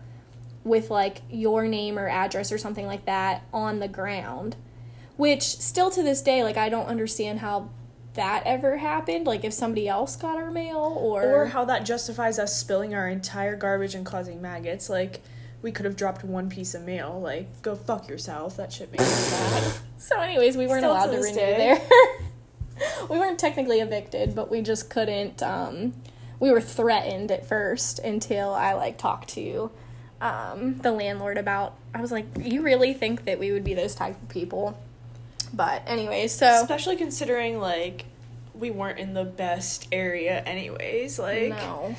with 0.65 0.91
like 0.91 1.23
your 1.31 1.67
name 1.67 1.99
or 1.99 2.09
address 2.09 2.51
or 2.51 2.59
something 2.59 2.87
like 2.87 3.05
that 3.05 3.43
on 3.53 3.79
the 3.79 3.89
ground 3.89 4.57
which 5.17 5.43
still 5.43 5.91
to 5.91 6.03
this 6.03 6.23
day 6.23 6.43
like 6.43 6.57
i 6.57 6.69
don't 6.69 6.87
understand 6.87 7.41
how 7.41 7.69
that 8.15 8.43
ever 8.45 8.77
happened 8.79 9.27
like 9.27 9.45
if 9.45 9.53
somebody 9.53 9.89
else 9.89 10.17
got 10.17 10.37
our 10.37 10.51
mail 10.51 10.97
or 11.01 11.23
Or 11.23 11.47
how 11.47 11.65
that 11.67 11.85
justifies 11.85 12.39
us 12.39 12.57
spilling 12.57 12.95
our 12.95 13.09
entire 13.09 13.57
garbage 13.57 13.95
and 13.95 14.05
causing 14.05 14.43
maggots. 14.43 14.91
Like, 14.91 15.23
we 15.63 15.73
could 15.73 15.87
have 15.87 15.97
dropped 15.97 16.23
one 16.25 16.51
piece 16.51 16.75
of 16.75 16.83
mail. 16.83 17.21
Like, 17.23 17.63
go 17.63 17.75
fuck 17.75 18.09
yourself. 18.09 18.57
That 18.59 18.71
shit 18.73 18.91
makes 18.93 19.05
me 19.05 19.31
mad. 19.39 19.73
so 19.99 20.21
anyways 20.21 20.57
we 20.57 20.67
weren't 20.67 20.81
Still 20.81 20.93
allowed 20.93 21.07
to 21.07 21.13
to, 21.13 21.23
renew 21.23 21.35
day. 21.35 21.57
there 21.57 21.81
we 23.11 23.19
weren't 23.19 23.39
technically 23.39 23.81
evicted 23.81 24.35
but 24.35 24.51
we 24.51 24.61
just 24.61 24.91
couldn't 24.91 25.43
um 25.43 25.93
we 26.41 26.51
were 26.51 26.61
threatened 26.61 27.31
at 27.31 27.47
first 27.47 27.99
until 28.01 28.51
i 28.51 28.73
like 28.73 28.99
talked 28.99 29.29
to 29.29 29.71
um 30.21 30.79
the 30.79 30.93
landlord 30.93 31.39
about 31.39 31.75
i 31.95 32.01
was 32.01 32.13
like 32.13 32.27
you 32.41 32.63
really 32.63 32.93
think 32.93 33.25
that 33.25 33.39
we 33.39 33.53
would 33.53 33.65
be 33.65 33.75
those 33.75 33.95
type 33.95 34.21
of 34.21 34.29
people 34.29 34.79
but 35.55 35.83
anyways 35.87 36.33
so 36.33 36.47
Especially 36.63 36.97
considering, 36.97 37.61
like, 37.61 38.07
we 38.55 38.71
weren't 38.71 38.99
in 38.99 39.13
the 39.13 39.25
best 39.25 39.87
area, 39.93 40.41
anyways. 40.41 41.19
Like, 41.19 41.51
no 41.51 41.95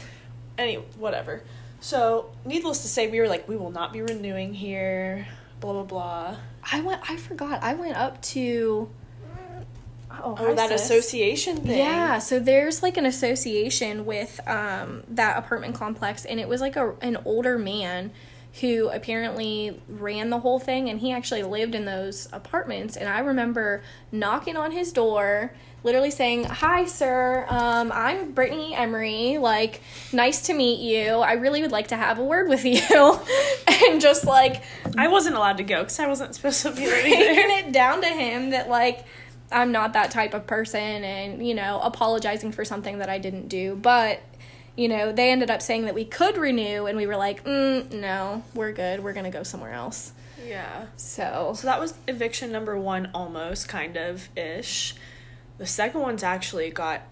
any 0.57 0.75
whatever. 0.97 1.43
So, 1.79 2.31
needless 2.45 2.81
to 2.83 2.87
say, 2.87 3.07
we 3.07 3.19
were 3.19 3.27
like, 3.27 3.47
we 3.47 3.57
will 3.57 3.71
not 3.71 3.91
be 3.91 4.01
renewing 4.01 4.53
here. 4.53 5.27
Blah 5.59 5.73
blah 5.73 5.83
blah. 5.83 6.37
I 6.71 6.81
went. 6.81 7.09
I 7.09 7.17
forgot. 7.17 7.63
I 7.63 7.73
went 7.73 7.97
up 7.97 8.21
to. 8.23 8.89
Oh, 10.21 10.31
Oh, 10.31 10.35
hi, 10.35 10.53
that 10.53 10.69
sis. 10.69 10.81
association 10.83 11.57
thing. 11.57 11.77
Yeah, 11.77 12.19
so 12.19 12.39
there's 12.39 12.83
like 12.83 12.97
an 12.97 13.05
association 13.05 14.05
with 14.05 14.39
um, 14.47 15.03
that 15.09 15.37
apartment 15.37 15.75
complex, 15.75 16.25
and 16.25 16.39
it 16.39 16.47
was 16.47 16.61
like 16.61 16.75
a 16.75 16.93
an 17.01 17.17
older 17.25 17.57
man 17.57 18.11
who 18.61 18.87
apparently 18.89 19.81
ran 19.89 20.29
the 20.29 20.39
whole 20.39 20.59
thing, 20.59 20.89
and 20.89 20.99
he 20.99 21.11
actually 21.11 21.41
lived 21.41 21.73
in 21.73 21.85
those 21.85 22.29
apartments. 22.31 22.95
And 22.95 23.09
I 23.09 23.19
remember 23.19 23.81
knocking 24.11 24.55
on 24.55 24.71
his 24.71 24.91
door, 24.93 25.51
literally 25.83 26.11
saying, 26.11 26.43
"Hi, 26.43 26.85
sir. 26.85 27.47
Um, 27.49 27.91
I'm 27.91 28.31
Brittany 28.33 28.75
Emery. 28.75 29.39
Like, 29.39 29.81
nice 30.11 30.43
to 30.43 30.53
meet 30.53 30.79
you. 30.81 31.15
I 31.15 31.33
really 31.33 31.61
would 31.63 31.71
like 31.71 31.87
to 31.87 31.97
have 31.97 32.19
a 32.19 32.23
word 32.23 32.47
with 32.47 32.63
you." 32.65 33.19
and 33.89 33.99
just 33.99 34.25
like 34.25 34.61
I 34.97 35.07
wasn't 35.07 35.35
allowed 35.35 35.57
to 35.57 35.63
go 35.63 35.79
because 35.79 35.99
I 35.99 36.07
wasn't 36.07 36.35
supposed 36.35 36.61
to 36.61 36.69
be 36.71 36.85
there 36.85 37.01
breaking 37.01 37.57
it 37.67 37.71
down 37.71 38.01
to 38.01 38.07
him 38.07 38.51
that 38.51 38.69
like 38.69 39.03
I'm 39.53 39.71
not 39.71 39.93
that 39.93 40.11
type 40.11 40.33
of 40.33 40.47
person 40.47 40.79
and 41.03 41.45
you 41.47 41.53
know 41.53 41.79
apologizing 41.81 42.51
for 42.51 42.65
something 42.65 42.97
that 42.99 43.09
I 43.09 43.19
didn't 43.19 43.47
do 43.47 43.75
but 43.75 44.21
you 44.75 44.87
know 44.87 45.11
they 45.11 45.31
ended 45.31 45.51
up 45.51 45.61
saying 45.61 45.85
that 45.85 45.93
we 45.93 46.05
could 46.05 46.37
renew 46.37 46.85
and 46.87 46.97
we 46.97 47.05
were 47.05 47.15
like 47.15 47.43
mm, 47.43 47.91
no 47.91 48.43
we're 48.55 48.71
good 48.71 49.03
we're 49.03 49.13
gonna 49.13 49.29
go 49.31 49.43
somewhere 49.43 49.73
else 49.73 50.11
Yeah. 50.45 50.87
so 50.97 51.53
So 51.55 51.67
that 51.67 51.79
was 51.79 51.93
eviction 52.07 52.51
number 52.51 52.77
one, 52.77 53.09
almost 53.13 53.67
kind 53.69 53.95
of 53.97 54.27
ish. 54.37 54.95
The 55.59 55.65
second 55.67 56.01
one's 56.01 56.23
actually 56.23 56.69
got 56.71 57.03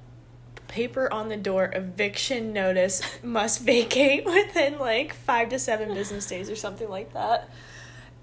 paper 0.67 1.11
on 1.13 1.29
the 1.29 1.37
door 1.37 1.69
eviction 1.73 2.53
notice 2.53 3.01
must 3.23 3.61
vacate 3.61 4.25
within 4.37 4.79
like 4.79 5.13
five 5.13 5.49
to 5.49 5.59
seven 5.59 5.93
business 5.93 6.25
days 6.25 6.49
or 6.49 6.55
something 6.55 6.89
like 6.89 7.13
that. 7.13 7.49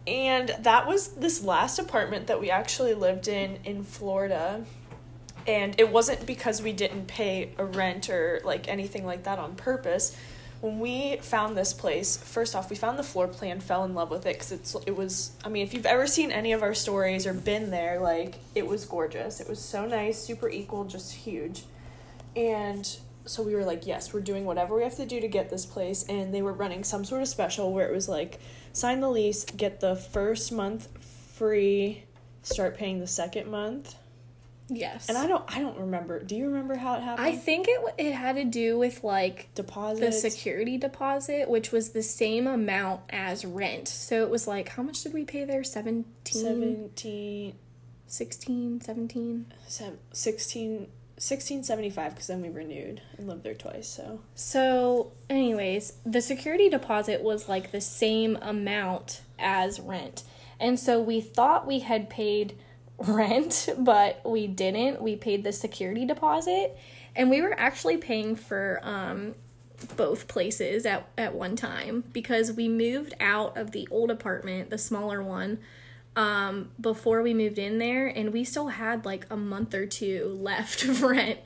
And 0.08 0.56
that 0.60 0.86
was 0.86 1.08
this 1.08 1.44
last 1.44 1.78
apartment 1.78 2.28
that 2.28 2.40
we 2.40 2.50
actually 2.50 2.94
lived 2.94 3.28
in 3.28 3.58
in 3.66 3.84
Florida. 3.84 4.64
And 5.46 5.78
it 5.78 5.92
wasn't 5.92 6.24
because 6.24 6.62
we 6.62 6.72
didn't 6.72 7.08
pay 7.08 7.52
a 7.58 7.64
rent 7.66 8.08
or 8.08 8.40
like 8.42 8.68
anything 8.68 9.04
like 9.04 9.24
that 9.24 9.38
on 9.38 9.54
purpose. 9.54 10.16
When 10.62 10.80
we 10.80 11.18
found 11.18 11.58
this 11.58 11.74
place, 11.74 12.16
first 12.16 12.56
off, 12.56 12.70
we 12.70 12.76
found 12.76 12.98
the 12.98 13.02
floor 13.02 13.28
plan, 13.28 13.60
fell 13.60 13.84
in 13.84 13.94
love 13.94 14.10
with 14.10 14.24
it 14.24 14.36
because 14.36 14.50
it's 14.50 14.74
it 14.86 14.96
was. 14.96 15.32
I 15.44 15.50
mean, 15.50 15.62
if 15.62 15.74
you've 15.74 15.86
ever 15.86 16.06
seen 16.06 16.32
any 16.32 16.52
of 16.52 16.62
our 16.62 16.74
stories 16.74 17.26
or 17.26 17.34
been 17.34 17.70
there, 17.70 18.00
like 18.00 18.36
it 18.54 18.66
was 18.66 18.86
gorgeous. 18.86 19.40
It 19.40 19.48
was 19.48 19.60
so 19.60 19.86
nice, 19.86 20.18
super 20.18 20.48
equal, 20.48 20.86
just 20.86 21.12
huge. 21.12 21.64
And 22.34 22.88
so 23.26 23.42
we 23.42 23.54
were 23.54 23.64
like, 23.64 23.86
yes, 23.86 24.14
we're 24.14 24.20
doing 24.20 24.46
whatever 24.46 24.74
we 24.74 24.84
have 24.84 24.96
to 24.96 25.04
do 25.04 25.20
to 25.20 25.28
get 25.28 25.50
this 25.50 25.66
place. 25.66 26.04
And 26.08 26.32
they 26.32 26.40
were 26.40 26.54
running 26.54 26.82
some 26.82 27.04
sort 27.04 27.20
of 27.20 27.28
special 27.28 27.74
where 27.74 27.86
it 27.86 27.92
was 27.92 28.08
like, 28.08 28.40
sign 28.72 29.00
the 29.00 29.10
lease, 29.10 29.44
get 29.44 29.80
the 29.80 29.96
first 29.96 30.52
month 30.52 30.88
free, 31.34 32.04
start 32.42 32.76
paying 32.76 33.00
the 33.00 33.06
second 33.06 33.50
month. 33.50 33.94
yes 34.68 35.08
And 35.08 35.16
I 35.16 35.26
don't, 35.26 35.44
I 35.54 35.60
don't 35.60 35.78
remember. 35.78 36.22
Do 36.22 36.36
you 36.36 36.46
remember 36.46 36.74
how 36.76 36.94
it 36.96 37.02
happened? 37.02 37.26
I 37.26 37.36
think 37.36 37.66
it 37.68 37.94
it 37.98 38.12
had 38.12 38.36
to 38.36 38.44
do 38.44 38.78
with 38.78 39.02
like 39.04 39.48
deposit. 39.54 40.00
the 40.04 40.12
security 40.12 40.76
deposit 40.76 41.48
which 41.48 41.72
was 41.72 41.90
the 41.90 42.02
same 42.02 42.46
amount 42.46 43.00
as 43.10 43.44
rent 43.44 43.88
so 43.88 44.22
it 44.22 44.30
was 44.30 44.46
like 44.46 44.68
how 44.68 44.82
much 44.82 45.02
did 45.02 45.12
we 45.14 45.24
pay 45.24 45.44
there 45.44 45.64
17 45.64 46.04
17, 46.24 47.54
16 48.06 48.80
17 48.80 49.46
16, 50.12 50.86
1675 51.18 52.12
because 52.12 52.28
then 52.28 52.40
we 52.42 52.48
renewed 52.48 53.02
and 53.16 53.26
lived 53.26 53.42
there 53.42 53.54
twice. 53.54 53.88
So 53.88 54.20
So, 54.36 55.12
anyways, 55.28 55.94
the 56.06 56.20
security 56.20 56.68
deposit 56.68 57.22
was 57.22 57.48
like 57.48 57.72
the 57.72 57.80
same 57.80 58.38
amount 58.40 59.22
as 59.36 59.80
rent. 59.80 60.22
And 60.60 60.78
so 60.78 61.00
we 61.00 61.20
thought 61.20 61.66
we 61.66 61.80
had 61.80 62.08
paid 62.08 62.56
rent, 62.98 63.68
but 63.78 64.20
we 64.24 64.46
didn't. 64.46 65.02
We 65.02 65.16
paid 65.16 65.42
the 65.42 65.52
security 65.52 66.04
deposit. 66.04 66.78
And 67.16 67.30
we 67.30 67.42
were 67.42 67.58
actually 67.58 67.96
paying 67.96 68.36
for 68.36 68.78
um, 68.84 69.34
both 69.96 70.28
places 70.28 70.86
at, 70.86 71.08
at 71.18 71.34
one 71.34 71.56
time 71.56 72.04
because 72.12 72.52
we 72.52 72.68
moved 72.68 73.14
out 73.18 73.56
of 73.56 73.72
the 73.72 73.88
old 73.90 74.12
apartment, 74.12 74.70
the 74.70 74.78
smaller 74.78 75.20
one, 75.20 75.58
um, 76.18 76.70
before 76.80 77.22
we 77.22 77.32
moved 77.32 77.60
in 77.60 77.78
there, 77.78 78.08
and 78.08 78.32
we 78.32 78.42
still 78.42 78.66
had 78.66 79.04
like 79.04 79.24
a 79.30 79.36
month 79.36 79.72
or 79.72 79.86
two 79.86 80.36
left 80.42 80.82
of 80.82 81.02
rent 81.04 81.38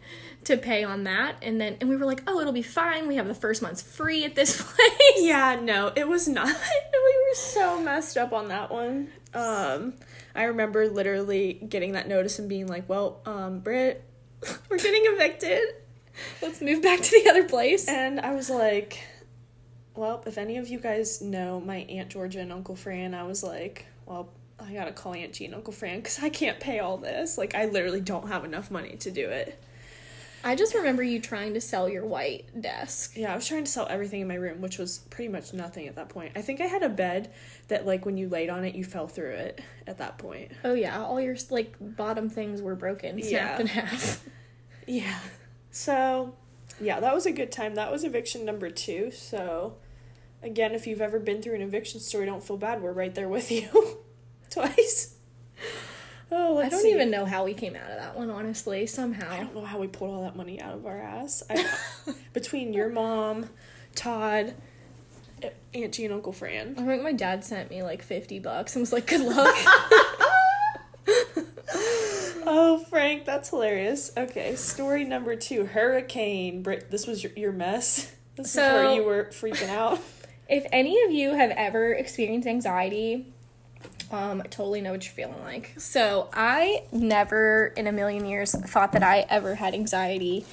to 0.44 0.56
pay 0.56 0.82
on 0.82 1.04
that. 1.04 1.36
And 1.42 1.60
then, 1.60 1.76
and 1.80 1.90
we 1.90 1.96
were 1.96 2.06
like, 2.06 2.22
oh, 2.26 2.40
it'll 2.40 2.54
be 2.54 2.62
fine. 2.62 3.06
We 3.06 3.16
have 3.16 3.28
the 3.28 3.34
first 3.34 3.60
month's 3.60 3.82
free 3.82 4.24
at 4.24 4.34
this 4.34 4.60
place. 4.74 4.90
yeah, 5.18 5.60
no, 5.62 5.92
it 5.94 6.08
was 6.08 6.26
not. 6.26 6.46
we 6.46 6.52
were 6.52 7.34
so 7.34 7.82
messed 7.82 8.16
up 8.16 8.32
on 8.32 8.48
that 8.48 8.70
one. 8.70 9.08
Um, 9.34 9.92
I 10.34 10.44
remember 10.44 10.88
literally 10.88 11.52
getting 11.52 11.92
that 11.92 12.08
notice 12.08 12.38
and 12.38 12.48
being 12.48 12.66
like, 12.66 12.88
"Well, 12.88 13.20
um, 13.26 13.60
Britt, 13.60 14.02
we're 14.70 14.78
getting 14.78 15.02
evicted," 15.04 15.60
Let's 16.40 16.62
move 16.62 16.82
back 16.82 17.00
to 17.00 17.22
the 17.22 17.28
other 17.28 17.44
place. 17.44 17.88
and 17.88 18.20
I 18.20 18.34
was 18.34 18.48
like, 18.48 19.00
"Well, 19.94 20.22
if 20.26 20.38
any 20.38 20.56
of 20.56 20.68
you 20.68 20.78
guys 20.78 21.20
know 21.20 21.60
my 21.60 21.78
Aunt 21.90 22.08
Georgia 22.08 22.40
and 22.40 22.50
Uncle 22.52 22.74
Fran, 22.74 23.12
I 23.14 23.24
was 23.24 23.42
like, 23.42 23.84
well." 24.06 24.30
I 24.66 24.72
gotta 24.72 24.92
call 24.92 25.14
Aunt 25.14 25.32
G 25.32 25.44
and 25.44 25.54
Uncle 25.54 25.72
Fran 25.72 25.98
because 25.98 26.18
I 26.22 26.28
can't 26.28 26.58
pay 26.60 26.78
all 26.78 26.96
this. 26.96 27.36
Like, 27.38 27.54
I 27.54 27.66
literally 27.66 28.00
don't 28.00 28.28
have 28.28 28.44
enough 28.44 28.70
money 28.70 28.96
to 28.96 29.10
do 29.10 29.28
it. 29.28 29.62
I 30.44 30.56
just 30.56 30.74
remember 30.74 31.04
you 31.04 31.20
trying 31.20 31.54
to 31.54 31.60
sell 31.60 31.88
your 31.88 32.04
white 32.04 32.60
desk. 32.60 33.12
Yeah, 33.16 33.32
I 33.32 33.36
was 33.36 33.46
trying 33.46 33.62
to 33.64 33.70
sell 33.70 33.86
everything 33.88 34.20
in 34.22 34.26
my 34.26 34.34
room, 34.34 34.60
which 34.60 34.76
was 34.76 34.98
pretty 35.10 35.28
much 35.30 35.52
nothing 35.52 35.86
at 35.86 35.94
that 35.94 36.08
point. 36.08 36.32
I 36.34 36.42
think 36.42 36.60
I 36.60 36.64
had 36.64 36.82
a 36.82 36.88
bed 36.88 37.32
that, 37.68 37.86
like, 37.86 38.04
when 38.04 38.16
you 38.16 38.28
laid 38.28 38.50
on 38.50 38.64
it, 38.64 38.74
you 38.74 38.82
fell 38.82 39.06
through 39.06 39.30
it 39.30 39.60
at 39.86 39.98
that 39.98 40.18
point. 40.18 40.50
Oh 40.64 40.74
yeah, 40.74 41.00
all 41.04 41.20
your 41.20 41.36
like 41.50 41.76
bottom 41.80 42.28
things 42.28 42.60
were 42.60 42.74
broken, 42.74 43.22
snapped 43.22 43.30
Yeah. 43.30 43.60
in 43.60 43.66
half. 43.68 44.24
Yeah. 44.86 45.18
So, 45.70 46.34
yeah, 46.80 46.98
that 46.98 47.14
was 47.14 47.24
a 47.24 47.32
good 47.32 47.52
time. 47.52 47.76
That 47.76 47.92
was 47.92 48.02
eviction 48.02 48.44
number 48.44 48.68
two. 48.68 49.12
So, 49.12 49.76
again, 50.42 50.72
if 50.74 50.88
you've 50.88 51.00
ever 51.00 51.20
been 51.20 51.40
through 51.40 51.54
an 51.54 51.62
eviction 51.62 52.00
story, 52.00 52.26
don't 52.26 52.42
feel 52.42 52.56
bad. 52.56 52.82
We're 52.82 52.92
right 52.92 53.14
there 53.14 53.28
with 53.28 53.52
you. 53.52 53.68
Twice. 54.52 55.14
Oh, 56.34 56.54
let's 56.54 56.68
I 56.68 56.70
don't 56.70 56.80
see. 56.80 56.92
even 56.92 57.10
know 57.10 57.26
how 57.26 57.44
we 57.44 57.52
came 57.52 57.76
out 57.76 57.90
of 57.90 57.98
that 57.98 58.16
one, 58.16 58.30
honestly. 58.30 58.86
Somehow, 58.86 59.30
I 59.30 59.40
don't 59.40 59.54
know 59.54 59.66
how 59.66 59.78
we 59.78 59.86
pulled 59.86 60.14
all 60.14 60.22
that 60.22 60.34
money 60.34 60.62
out 60.62 60.72
of 60.72 60.86
our 60.86 60.98
ass. 60.98 61.42
I, 61.50 61.62
between 62.32 62.72
your 62.72 62.88
mom, 62.88 63.50
Todd, 63.94 64.54
Auntie, 65.74 66.06
and 66.06 66.14
Uncle 66.14 66.32
Fran. 66.32 66.74
I 66.78 66.86
think 66.86 67.02
my 67.02 67.12
dad 67.12 67.44
sent 67.44 67.68
me 67.68 67.82
like 67.82 68.00
50 68.00 68.38
bucks 68.38 68.74
and 68.74 68.80
was 68.80 68.94
like, 68.94 69.06
good 69.06 69.20
luck. 69.20 69.54
Oh, 72.44 72.78
Frank, 72.90 73.24
that's 73.24 73.50
hilarious. 73.50 74.10
Okay, 74.16 74.56
story 74.56 75.04
number 75.04 75.36
two 75.36 75.64
Hurricane. 75.64 76.62
Brit, 76.62 76.90
this 76.90 77.06
was 77.06 77.22
your, 77.22 77.32
your 77.36 77.52
mess. 77.52 78.12
This 78.36 78.50
is 78.50 78.56
where 78.56 78.94
you 78.94 79.04
were 79.04 79.24
freaking 79.32 79.68
out. 79.68 80.00
if 80.48 80.66
any 80.72 81.02
of 81.04 81.12
you 81.12 81.34
have 81.34 81.50
ever 81.50 81.92
experienced 81.92 82.48
anxiety, 82.48 83.31
um, 84.12 84.40
I 84.40 84.48
totally 84.48 84.80
know 84.80 84.92
what 84.92 85.04
you're 85.04 85.14
feeling 85.14 85.42
like. 85.42 85.74
So 85.78 86.28
I 86.32 86.84
never 86.92 87.72
in 87.76 87.86
a 87.86 87.92
million 87.92 88.26
years 88.26 88.52
thought 88.52 88.92
that 88.92 89.02
I 89.02 89.26
ever 89.28 89.54
had 89.54 89.74
anxiety. 89.74 90.44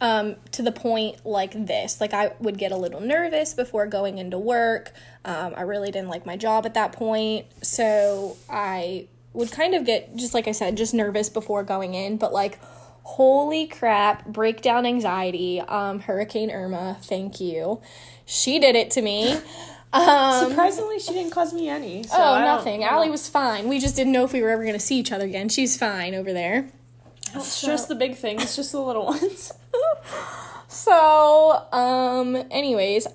Um, 0.00 0.36
to 0.50 0.62
the 0.62 0.72
point 0.72 1.24
like 1.24 1.52
this. 1.66 1.98
Like 2.00 2.12
I 2.12 2.32
would 2.40 2.58
get 2.58 2.72
a 2.72 2.76
little 2.76 3.00
nervous 3.00 3.54
before 3.54 3.86
going 3.86 4.18
into 4.18 4.38
work. 4.38 4.92
Um, 5.24 5.54
I 5.56 5.62
really 5.62 5.90
didn't 5.90 6.08
like 6.08 6.26
my 6.26 6.36
job 6.36 6.66
at 6.66 6.74
that 6.74 6.92
point. 6.92 7.46
So 7.62 8.36
I 8.50 9.06
would 9.32 9.50
kind 9.50 9.74
of 9.74 9.86
get 9.86 10.14
just 10.16 10.34
like 10.34 10.48
I 10.48 10.52
said, 10.52 10.76
just 10.76 10.94
nervous 10.94 11.30
before 11.30 11.62
going 11.62 11.94
in, 11.94 12.18
but 12.18 12.34
like 12.34 12.58
holy 13.04 13.66
crap, 13.66 14.26
breakdown 14.26 14.84
anxiety. 14.84 15.60
Um, 15.60 16.00
Hurricane 16.00 16.50
Irma, 16.50 16.98
thank 17.02 17.40
you. 17.40 17.80
She 18.26 18.58
did 18.58 18.74
it 18.74 18.90
to 18.92 19.02
me. 19.02 19.38
Um, 19.94 20.48
Surprisingly, 20.48 20.98
she 20.98 21.12
didn't 21.12 21.30
cause 21.30 21.52
me 21.52 21.68
any. 21.68 22.02
So 22.02 22.16
oh, 22.16 22.40
nothing. 22.40 22.80
know. 22.80 22.86
Allie 22.88 23.10
was 23.10 23.28
fine. 23.28 23.68
We 23.68 23.78
just 23.78 23.94
didn't 23.94 24.12
know 24.12 24.24
if 24.24 24.32
we 24.32 24.42
were 24.42 24.50
ever 24.50 24.62
going 24.62 24.74
to 24.74 24.80
see 24.80 24.98
each 24.98 25.12
other 25.12 25.24
again. 25.24 25.48
She's 25.48 25.76
fine 25.76 26.14
over 26.14 26.32
there. 26.32 26.68
It's 27.32 27.62
just 27.62 27.88
the 27.88 27.94
big 27.94 28.16
things, 28.16 28.56
just 28.56 28.72
the 28.72 28.80
little 28.80 29.06
ones. 29.06 29.52
So, 30.74 31.66
um, 31.70 32.34
anyways, 32.50 33.06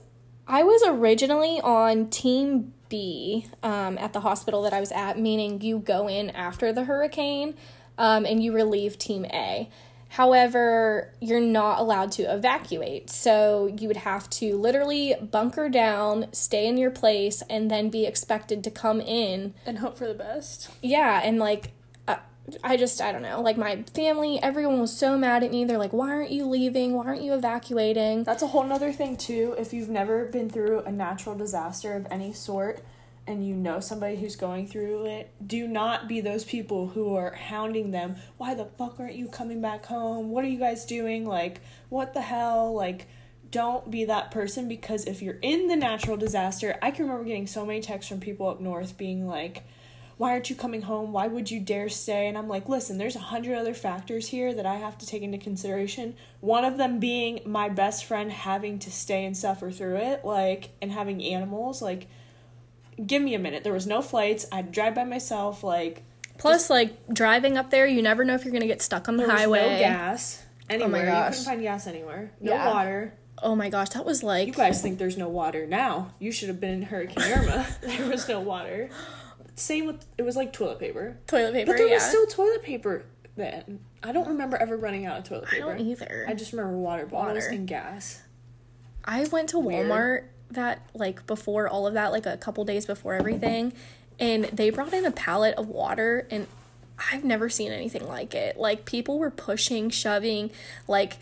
I 0.47 0.63
was 0.63 0.81
originally 0.87 1.59
on 1.59 2.09
Team 2.09 2.73
B 2.87 3.47
um, 3.61 3.97
at 3.97 4.13
the 4.13 4.21
hospital 4.21 4.61
that 4.61 4.71
I 4.71 4.79
was 4.79 4.93
at, 4.93 5.19
meaning 5.19 5.59
you 5.59 5.79
go 5.79 6.07
in 6.07 6.29
after 6.29 6.71
the 6.71 6.85
hurricane 6.85 7.55
um, 7.97 8.25
and 8.25 8.41
you 8.41 8.53
relieve 8.53 8.97
Team 8.97 9.25
A. 9.25 9.69
However, 10.09 11.13
you're 11.21 11.39
not 11.39 11.79
allowed 11.79 12.11
to 12.13 12.23
evacuate. 12.23 13.09
So 13.09 13.73
you 13.79 13.87
would 13.87 13.97
have 13.97 14.29
to 14.31 14.57
literally 14.57 15.15
bunker 15.21 15.69
down, 15.69 16.27
stay 16.33 16.67
in 16.67 16.77
your 16.77 16.91
place, 16.91 17.41
and 17.49 17.69
then 17.71 17.89
be 17.89 18.05
expected 18.05 18.63
to 18.65 18.71
come 18.71 18.99
in 19.01 19.53
And 19.65 19.79
hope 19.79 19.97
for 19.97 20.07
the 20.07 20.13
best. 20.13 20.69
yeah, 20.81 21.21
and 21.23 21.39
like 21.39 21.71
uh, 22.07 22.17
I 22.63 22.75
just 22.75 23.01
I 23.01 23.11
don't 23.11 23.21
know. 23.21 23.41
Like 23.41 23.57
my 23.57 23.83
family, 23.93 24.41
everyone 24.41 24.79
was 24.81 24.95
so 24.95 25.17
mad 25.17 25.43
at 25.43 25.51
me. 25.51 25.63
They're 25.65 25.77
like, 25.77 25.93
"Why 25.93 26.09
aren't 26.09 26.31
you 26.31 26.45
leaving? 26.45 26.93
Why 26.93 27.05
aren't 27.05 27.21
you 27.21 27.33
evacuating?" 27.33 28.23
That's 28.23 28.41
a 28.43 28.47
whole 28.47 28.63
nother 28.63 28.91
thing 28.91 29.15
too. 29.15 29.55
If 29.57 29.73
you've 29.73 29.89
never 29.89 30.25
been 30.25 30.49
through 30.49 30.81
a 30.81 30.91
natural 30.91 31.35
disaster 31.35 31.93
of 31.95 32.07
any 32.09 32.33
sort 32.33 32.83
and 33.29 33.47
you 33.47 33.53
know 33.53 33.79
somebody 33.79 34.15
who's 34.15 34.35
going 34.35 34.67
through 34.67 35.05
it, 35.05 35.31
do 35.45 35.67
not 35.67 36.07
be 36.07 36.19
those 36.19 36.43
people 36.43 36.87
who 36.87 37.15
are 37.15 37.31
hounding 37.31 37.91
them. 37.91 38.15
Why 38.37 38.55
the 38.55 38.65
fuck 38.65 38.99
aren't 38.99 39.15
you 39.15 39.27
coming 39.27 39.61
back 39.61 39.85
home? 39.85 40.31
What 40.31 40.43
are 40.43 40.47
you 40.47 40.57
guys 40.57 40.83
doing? 40.85 41.27
Like, 41.27 41.61
what 41.89 42.15
the 42.15 42.21
hell? 42.21 42.73
Like, 42.73 43.07
don't 43.51 43.89
be 43.91 44.05
that 44.05 44.31
person 44.31 44.67
because 44.67 45.05
if 45.05 45.21
you're 45.21 45.37
in 45.43 45.67
the 45.67 45.75
natural 45.75 46.17
disaster, 46.17 46.77
I 46.81 46.89
can 46.89 47.05
remember 47.05 47.25
getting 47.25 47.45
so 47.45 47.65
many 47.65 47.81
texts 47.81 48.09
from 48.09 48.19
people 48.19 48.49
up 48.49 48.59
north 48.59 48.97
being 48.97 49.27
like, 49.27 49.63
why 50.17 50.31
aren't 50.31 50.49
you 50.49 50.55
coming 50.55 50.81
home? 50.81 51.13
Why 51.13 51.27
would 51.27 51.51
you 51.51 51.59
dare 51.59 51.87
stay? 51.87 52.27
And 52.27 52.37
I'm 52.37 52.49
like, 52.49 52.67
listen, 52.67 52.97
there's 52.97 53.15
a 53.15 53.19
hundred 53.19 53.57
other 53.57 53.75
factors 53.75 54.27
here 54.27 54.53
that 54.55 54.65
I 54.65 54.75
have 54.75 54.97
to 54.97 55.05
take 55.05 55.21
into 55.21 55.37
consideration. 55.37 56.15
One 56.41 56.65
of 56.65 56.77
them 56.77 56.99
being 56.99 57.41
my 57.45 57.69
best 57.69 58.05
friend 58.05 58.31
having 58.31 58.79
to 58.79 58.91
stay 58.91 59.23
and 59.23 59.37
suffer 59.37 59.71
through 59.71 59.97
it, 59.97 60.25
like, 60.25 60.71
and 60.81 60.91
having 60.91 61.23
animals. 61.23 61.81
Like, 61.81 62.07
give 63.05 63.21
me 63.21 63.33
a 63.35 63.39
minute. 63.39 63.63
There 63.63 63.73
was 63.73 63.87
no 63.87 64.01
flights. 64.01 64.45
I'd 64.51 64.71
drive 64.71 64.95
by 64.95 65.03
myself. 65.03 65.63
Like, 65.63 66.03
Plus, 66.37 66.69
like 66.69 66.93
driving 67.13 67.57
up 67.57 67.69
there, 67.69 67.85
you 67.85 68.01
never 68.01 68.23
know 68.23 68.33
if 68.35 68.45
you're 68.45 68.53
gonna 68.53 68.67
get 68.67 68.81
stuck 68.81 69.07
on 69.09 69.17
the 69.17 69.23
there 69.23 69.31
was 69.33 69.41
highway. 69.41 69.61
no 69.73 69.79
gas 69.79 70.43
oh 70.69 70.73
anywhere. 70.73 71.01
You 71.05 71.07
gosh. 71.11 71.29
couldn't 71.31 71.45
find 71.45 71.61
gas 71.61 71.87
anywhere. 71.87 72.31
No 72.39 72.51
Yeah. 72.53 72.67
water. 72.73 73.13
Oh 73.41 73.55
my 73.55 73.69
gosh, 73.69 73.89
that 73.89 74.05
was 74.05 74.21
like 74.23 74.47
You 74.47 74.53
guys 74.53 74.81
think 74.81 74.99
there's 74.99 75.17
no 75.17 75.29
water 75.29 75.65
now. 75.65 76.13
You 76.19 76.31
should 76.31 76.47
have 76.49 76.59
been 76.59 76.71
in 76.71 76.81
Hurricane 76.83 77.23
Irma. 77.33 77.65
there 77.81 78.07
was 78.09 78.27
no 78.27 78.39
water. 78.41 78.89
Same 79.55 79.85
with, 79.87 80.05
it 80.17 80.21
was 80.23 80.35
like 80.37 80.53
toilet 80.53 80.79
paper. 80.79 81.17
toilet 81.27 81.53
paper. 81.53 81.71
But 81.71 81.77
there 81.77 81.87
yeah, 81.87 81.95
was 81.95 82.03
still 82.03 82.25
toilet 82.27 82.63
paper 82.63 83.03
then. 83.35 83.79
I 84.03 84.11
don't 84.13 84.27
remember 84.29 84.55
ever 84.57 84.77
running 84.77 85.05
out 85.05 85.17
of 85.17 85.23
toilet 85.25 85.49
paper. 85.49 85.65
I 85.71 85.77
don't 85.77 85.85
either. 85.87 86.25
I 86.29 86.33
just 86.33 86.53
remember 86.53 86.77
water 86.77 87.05
bottles 87.05 87.43
Water. 87.43 87.49
and 87.55 87.67
gas. 87.67 88.21
I 89.03 89.25
went 89.25 89.49
to 89.49 89.59
Weird. 89.59 90.29
That 90.51 90.81
like 90.93 91.25
before 91.27 91.67
all 91.67 91.87
of 91.87 91.93
that, 91.93 92.11
like 92.11 92.25
a 92.25 92.37
couple 92.37 92.65
days 92.65 92.85
before 92.85 93.13
everything, 93.13 93.73
and 94.19 94.45
they 94.45 94.69
brought 94.69 94.93
in 94.93 95.05
a 95.05 95.11
pallet 95.11 95.55
of 95.55 95.67
water 95.67 96.27
and 96.29 96.47
I've 97.11 97.23
never 97.23 97.49
seen 97.49 97.71
anything 97.71 98.05
like 98.07 98.35
it. 98.35 98.57
Like 98.57 98.85
people 98.85 99.19
were 99.19 99.31
pushing, 99.31 99.89
shoving, 99.89 100.51
like 100.87 101.17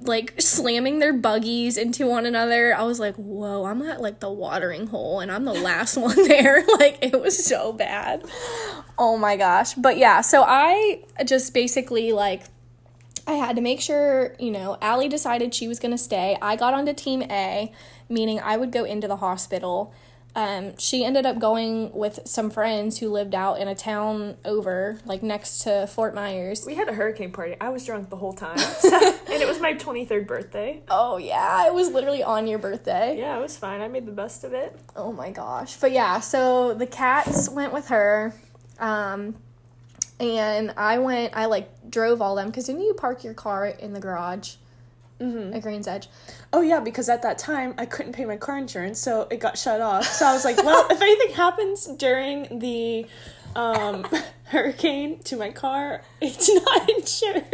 like 0.00 0.40
slamming 0.40 1.00
their 1.00 1.12
buggies 1.12 1.76
into 1.76 2.06
one 2.06 2.24
another. 2.24 2.72
I 2.72 2.84
was 2.84 3.00
like, 3.00 3.16
"Whoa, 3.16 3.64
I'm 3.64 3.82
at 3.82 4.00
like 4.00 4.20
the 4.20 4.30
watering 4.30 4.86
hole 4.86 5.18
and 5.18 5.30
I'm 5.30 5.44
the 5.44 5.52
last 5.52 5.96
one 6.00 6.28
there." 6.28 6.64
Like 6.78 6.98
it 7.02 7.20
was 7.20 7.44
so 7.44 7.72
bad. 7.72 8.22
Oh 8.96 9.16
my 9.16 9.36
gosh. 9.36 9.74
But 9.74 9.98
yeah, 9.98 10.20
so 10.20 10.44
I 10.46 11.02
just 11.24 11.52
basically 11.52 12.12
like 12.12 12.44
I 13.28 13.32
had 13.34 13.56
to 13.56 13.62
make 13.62 13.82
sure, 13.82 14.34
you 14.38 14.50
know, 14.50 14.78
Allie 14.80 15.10
decided 15.10 15.54
she 15.54 15.68
was 15.68 15.78
going 15.78 15.90
to 15.90 15.98
stay. 15.98 16.38
I 16.40 16.56
got 16.56 16.72
onto 16.72 16.94
team 16.94 17.20
A, 17.22 17.70
meaning 18.08 18.40
I 18.40 18.56
would 18.56 18.72
go 18.72 18.84
into 18.84 19.06
the 19.06 19.16
hospital. 19.16 19.92
Um, 20.34 20.78
she 20.78 21.04
ended 21.04 21.26
up 21.26 21.38
going 21.38 21.92
with 21.92 22.20
some 22.24 22.48
friends 22.48 22.98
who 22.98 23.10
lived 23.10 23.34
out 23.34 23.60
in 23.60 23.68
a 23.68 23.74
town 23.74 24.38
over, 24.46 24.98
like 25.04 25.22
next 25.22 25.58
to 25.64 25.86
Fort 25.88 26.14
Myers. 26.14 26.64
We 26.66 26.74
had 26.74 26.88
a 26.88 26.94
hurricane 26.94 27.30
party. 27.30 27.54
I 27.60 27.68
was 27.68 27.84
drunk 27.84 28.08
the 28.08 28.16
whole 28.16 28.32
time. 28.32 28.58
and 28.84 29.42
it 29.42 29.46
was 29.46 29.60
my 29.60 29.74
23rd 29.74 30.26
birthday. 30.26 30.82
Oh, 30.88 31.18
yeah, 31.18 31.66
it 31.66 31.74
was 31.74 31.90
literally 31.90 32.22
on 32.22 32.46
your 32.46 32.58
birthday. 32.58 33.18
Yeah, 33.18 33.36
it 33.36 33.42
was 33.42 33.58
fine. 33.58 33.82
I 33.82 33.88
made 33.88 34.06
the 34.06 34.12
best 34.12 34.42
of 34.42 34.54
it. 34.54 34.78
Oh 34.96 35.12
my 35.12 35.32
gosh. 35.32 35.76
But 35.76 35.92
yeah, 35.92 36.20
so 36.20 36.72
the 36.72 36.86
cats 36.86 37.50
went 37.50 37.74
with 37.74 37.88
her. 37.88 38.32
Um, 38.78 39.34
and 40.20 40.72
I 40.76 40.98
went, 40.98 41.36
I 41.36 41.46
like 41.46 41.90
drove 41.90 42.20
all 42.22 42.34
them 42.34 42.48
because 42.48 42.66
didn't 42.66 42.82
you 42.82 42.94
park 42.94 43.24
your 43.24 43.34
car 43.34 43.66
in 43.66 43.92
the 43.92 44.00
garage 44.00 44.54
Mm-hmm. 45.20 45.52
at 45.54 45.62
Green's 45.62 45.88
Edge? 45.88 46.08
Oh, 46.52 46.60
yeah, 46.60 46.78
because 46.78 47.08
at 47.08 47.22
that 47.22 47.38
time 47.38 47.74
I 47.76 47.86
couldn't 47.86 48.12
pay 48.12 48.24
my 48.24 48.36
car 48.36 48.56
insurance, 48.56 49.00
so 49.00 49.26
it 49.32 49.38
got 49.40 49.58
shut 49.58 49.80
off. 49.80 50.04
So 50.04 50.24
I 50.24 50.32
was 50.32 50.44
like, 50.44 50.56
well, 50.62 50.86
if 50.90 51.00
anything 51.02 51.34
happens 51.34 51.86
during 51.86 52.60
the 52.60 53.04
um, 53.56 54.06
hurricane 54.44 55.18
to 55.24 55.36
my 55.36 55.50
car, 55.50 56.02
it's 56.20 56.48
not 56.64 56.88
insured. 56.90 57.44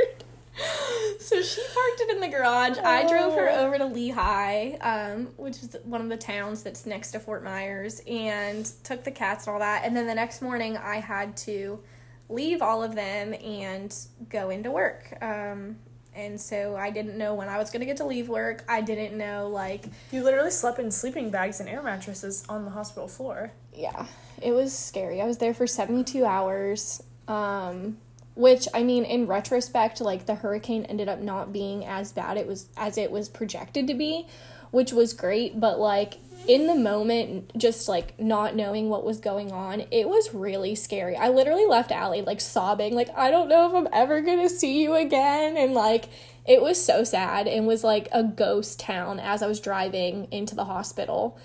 So 1.21 1.41
she 1.41 1.63
parked 1.63 2.01
it 2.03 2.11
in 2.15 2.21
the 2.21 2.29
garage. 2.29 2.77
I 2.79 3.09
drove 3.09 3.33
her 3.35 3.49
Oh. 3.49 3.67
over 3.67 3.79
to 3.79 3.87
Lehigh, 3.87 4.73
um, 4.83 5.29
which 5.39 5.57
is 5.63 5.75
one 5.85 6.03
of 6.03 6.11
the 6.11 6.19
towns 6.19 6.63
that's 6.63 6.85
next 6.85 7.13
to 7.13 7.19
Fort 7.19 7.43
Myers, 7.43 8.03
and 8.07 8.71
took 8.85 9.05
the 9.05 9.11
cats 9.11 9.47
and 9.47 9.55
all 9.55 9.61
that. 9.61 9.85
And 9.87 9.97
then 9.97 10.07
the 10.07 10.15
next 10.15 10.43
morning, 10.43 10.77
I 10.77 10.97
had 11.01 11.35
to 11.39 11.81
leave 12.29 12.63
all 12.63 12.83
of 12.83 12.95
them 12.95 13.35
and 13.35 13.95
go 14.29 14.51
into 14.51 14.71
work. 14.71 15.17
Um, 15.23 15.77
and 16.15 16.41
so 16.41 16.77
I 16.77 16.91
didn't 16.91 17.19
know 17.19 17.35
when 17.35 17.49
I 17.49 17.59
was 17.59 17.71
going 17.71 17.81
to 17.81 17.87
get 17.87 17.97
to 17.99 18.05
leave 18.05 18.29
work. 18.29 18.65
I 18.69 18.81
didn't 18.81 19.19
know, 19.19 19.49
like, 19.49 19.85
You 20.13 20.23
literally 20.23 20.51
slept 20.53 20.79
in 20.79 20.91
sleeping 20.91 21.31
bags 21.31 21.59
and 21.61 21.69
air 21.69 21.83
mattresses 21.83 22.45
on 22.49 22.65
the 22.65 22.71
hospital 22.71 23.09
floor. 23.09 23.53
yeah, 23.75 24.07
it 24.41 24.53
was 24.53 24.73
scary. 24.73 25.21
I 25.21 25.27
was 25.27 25.39
there 25.39 25.55
for 25.55 25.67
72 25.67 26.25
hours. 26.25 27.03
Um, 27.29 27.99
which 28.37 28.67
I 28.75 28.83
mean, 28.83 29.05
in 29.05 29.27
retrospect, 29.27 30.01
like 30.01 30.27
the 30.27 30.35
hurricane 30.35 30.85
ended 30.87 31.09
up 31.09 31.21
not 31.21 31.53
being 31.53 31.85
as 31.87 32.11
bad 32.13 32.37
it 32.37 32.47
was 32.49 32.69
as 32.77 32.99
it 32.99 33.11
was 33.11 33.29
projected 33.29 33.87
to 33.87 33.95
be, 33.95 34.27
which 34.73 34.93
was 34.93 35.13
great. 35.13 35.61
But 35.61 35.79
like 35.79 36.15
in 36.47 36.67
the 36.67 36.75
moment, 36.75 37.57
just 37.57 37.89
like 37.89 38.19
not 38.21 38.55
knowing 38.55 38.89
what 38.89 39.05
was 39.05 39.19
going 39.19 39.53
on, 39.53 39.85
it 39.91 40.09
was 40.09 40.35
really 40.35 40.75
scary. 40.75 41.17
I 41.17 41.29
literally 41.29 41.67
left 41.67 41.91
Allie 41.91 42.23
like 42.23 42.41
sobbing, 42.41 42.95
like 42.95 43.09
I 43.17 43.31
don't 43.31 43.49
know 43.49 43.69
if 43.69 43.75
I'm 43.75 43.89
ever 43.93 44.21
gonna 44.21 44.49
see 44.49 44.83
you 44.83 44.95
again, 44.95 45.57
and 45.57 45.75
like 45.75 46.09
it 46.47 46.61
was 46.61 46.83
so 46.83 47.05
sad 47.05 47.47
and 47.47 47.67
was 47.67 47.83
like 47.83 48.09
a 48.13 48.23
ghost 48.23 48.79
town 48.79 49.19
as 49.19 49.43
I 49.43 49.47
was 49.47 49.61
driving 49.61 50.29
into 50.31 50.55
the 50.55 50.65
hospital. 50.65 51.39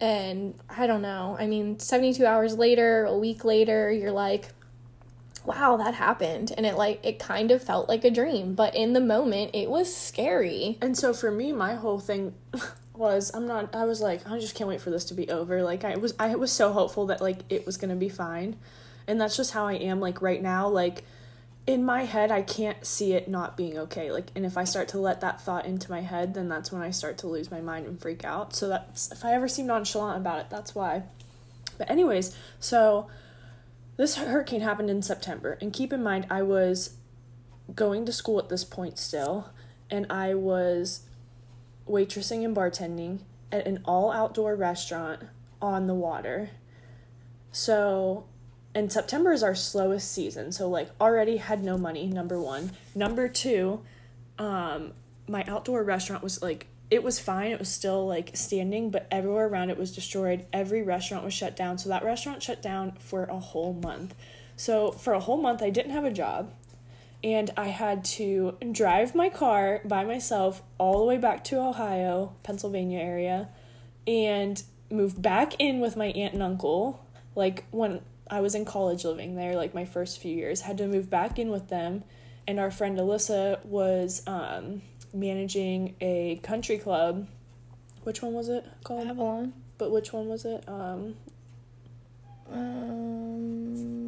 And 0.00 0.54
I 0.68 0.86
don't 0.86 1.02
know. 1.02 1.36
I 1.38 1.46
mean, 1.46 1.78
72 1.78 2.24
hours 2.24 2.56
later, 2.56 3.04
a 3.04 3.16
week 3.16 3.44
later, 3.44 3.90
you're 3.90 4.12
like, 4.12 4.50
wow, 5.44 5.76
that 5.78 5.94
happened. 5.94 6.52
And 6.56 6.66
it 6.66 6.76
like, 6.76 7.04
it 7.04 7.18
kind 7.18 7.50
of 7.50 7.62
felt 7.62 7.88
like 7.88 8.04
a 8.04 8.10
dream. 8.10 8.54
But 8.54 8.76
in 8.76 8.92
the 8.92 9.00
moment, 9.00 9.52
it 9.54 9.70
was 9.70 9.94
scary. 9.94 10.78
And 10.80 10.96
so 10.96 11.12
for 11.12 11.30
me, 11.30 11.52
my 11.52 11.74
whole 11.74 11.98
thing 11.98 12.34
was 12.98 13.30
I'm 13.34 13.46
not 13.46 13.74
I 13.74 13.84
was 13.84 14.00
like, 14.00 14.28
I 14.28 14.38
just 14.38 14.54
can't 14.54 14.68
wait 14.68 14.80
for 14.80 14.90
this 14.90 15.04
to 15.06 15.14
be 15.14 15.28
over. 15.30 15.62
Like 15.62 15.84
I 15.84 15.96
was 15.96 16.14
I 16.18 16.34
was 16.36 16.52
so 16.52 16.72
hopeful 16.72 17.06
that 17.06 17.20
like 17.20 17.40
it 17.48 17.66
was 17.66 17.76
gonna 17.76 17.96
be 17.96 18.08
fine. 18.08 18.56
And 19.06 19.20
that's 19.20 19.36
just 19.36 19.52
how 19.52 19.66
I 19.66 19.74
am 19.74 20.00
like 20.00 20.22
right 20.22 20.42
now 20.42 20.68
like 20.68 21.04
in 21.66 21.84
my 21.84 22.04
head 22.04 22.30
I 22.30 22.42
can't 22.42 22.84
see 22.84 23.12
it 23.12 23.28
not 23.28 23.56
being 23.56 23.78
okay. 23.78 24.10
Like 24.10 24.30
and 24.34 24.44
if 24.46 24.56
I 24.56 24.64
start 24.64 24.88
to 24.88 24.98
let 24.98 25.20
that 25.20 25.40
thought 25.40 25.66
into 25.66 25.90
my 25.90 26.00
head, 26.00 26.34
then 26.34 26.48
that's 26.48 26.72
when 26.72 26.82
I 26.82 26.90
start 26.90 27.18
to 27.18 27.26
lose 27.26 27.50
my 27.50 27.60
mind 27.60 27.86
and 27.86 28.00
freak 28.00 28.24
out. 28.24 28.54
So 28.54 28.68
that's 28.68 29.10
if 29.12 29.24
I 29.24 29.34
ever 29.34 29.48
seem 29.48 29.66
nonchalant 29.66 30.18
about 30.18 30.40
it, 30.40 30.50
that's 30.50 30.74
why. 30.74 31.04
But 31.78 31.90
anyways, 31.90 32.36
so 32.58 33.08
this 33.96 34.16
hurricane 34.16 34.60
happened 34.60 34.90
in 34.90 35.02
September 35.02 35.58
and 35.60 35.72
keep 35.72 35.92
in 35.92 36.02
mind 36.02 36.26
I 36.30 36.42
was 36.42 36.96
going 37.74 38.06
to 38.06 38.12
school 38.12 38.38
at 38.38 38.48
this 38.48 38.64
point 38.64 38.98
still 38.98 39.50
and 39.90 40.06
I 40.10 40.34
was 40.34 41.00
waitressing 41.88 42.44
and 42.44 42.56
bartending 42.56 43.20
at 43.52 43.66
an 43.66 43.80
all 43.84 44.10
outdoor 44.10 44.54
restaurant 44.54 45.22
on 45.60 45.86
the 45.86 45.94
water. 45.94 46.50
So, 47.52 48.24
and 48.74 48.92
September 48.92 49.32
is 49.32 49.42
our 49.42 49.54
slowest 49.54 50.12
season. 50.12 50.52
So, 50.52 50.68
like, 50.68 50.90
already 51.00 51.38
had 51.38 51.64
no 51.64 51.78
money, 51.78 52.06
number 52.06 52.40
one. 52.40 52.72
Number 52.94 53.28
two, 53.28 53.80
um, 54.38 54.92
my 55.28 55.44
outdoor 55.44 55.82
restaurant 55.82 56.22
was 56.22 56.42
like, 56.42 56.66
it 56.90 57.02
was 57.02 57.18
fine. 57.18 57.50
It 57.50 57.58
was 57.58 57.68
still 57.68 58.06
like 58.06 58.36
standing, 58.36 58.90
but 58.90 59.08
everywhere 59.10 59.48
around 59.48 59.70
it 59.70 59.78
was 59.78 59.92
destroyed. 59.92 60.46
Every 60.52 60.82
restaurant 60.82 61.24
was 61.24 61.34
shut 61.34 61.56
down. 61.56 61.78
So, 61.78 61.88
that 61.88 62.04
restaurant 62.04 62.42
shut 62.42 62.62
down 62.62 62.92
for 62.98 63.24
a 63.24 63.38
whole 63.38 63.72
month. 63.72 64.14
So, 64.56 64.90
for 64.92 65.14
a 65.14 65.20
whole 65.20 65.38
month, 65.38 65.62
I 65.62 65.70
didn't 65.70 65.92
have 65.92 66.04
a 66.04 66.12
job 66.12 66.52
and 67.22 67.50
I 67.56 67.68
had 67.68 68.04
to 68.04 68.56
drive 68.72 69.14
my 69.14 69.28
car 69.28 69.80
by 69.84 70.04
myself 70.04 70.62
all 70.78 70.98
the 70.98 71.04
way 71.04 71.16
back 71.16 71.44
to 71.44 71.60
Ohio, 71.60 72.34
Pennsylvania 72.42 73.00
area, 73.00 73.48
and 74.06 74.62
move 74.90 75.20
back 75.20 75.54
in 75.58 75.80
with 75.80 75.96
my 75.96 76.06
aunt 76.06 76.34
and 76.34 76.42
uncle. 76.42 77.04
Like 77.34 77.64
when 77.70 78.00
I 78.30 78.40
was 78.40 78.54
in 78.54 78.64
college 78.64 79.04
living 79.04 79.36
there, 79.36 79.54
like 79.54 79.74
my 79.74 79.84
first 79.84 80.20
few 80.20 80.34
years, 80.34 80.62
had 80.62 80.78
to 80.78 80.86
move 80.86 81.10
back 81.10 81.38
in 81.38 81.50
with 81.50 81.68
them. 81.68 82.04
And 82.46 82.60
our 82.60 82.70
friend 82.70 82.96
Alyssa 82.96 83.64
was 83.64 84.22
um, 84.26 84.82
managing 85.12 85.96
a 86.00 86.36
country 86.42 86.78
club. 86.78 87.26
Which 88.04 88.22
one 88.22 88.34
was 88.34 88.48
it 88.48 88.64
called? 88.84 89.08
Avalon. 89.08 89.52
But 89.78 89.90
which 89.90 90.12
one 90.12 90.28
was 90.28 90.44
it? 90.44 90.62
Um, 90.68 91.16
Um, 92.52 94.05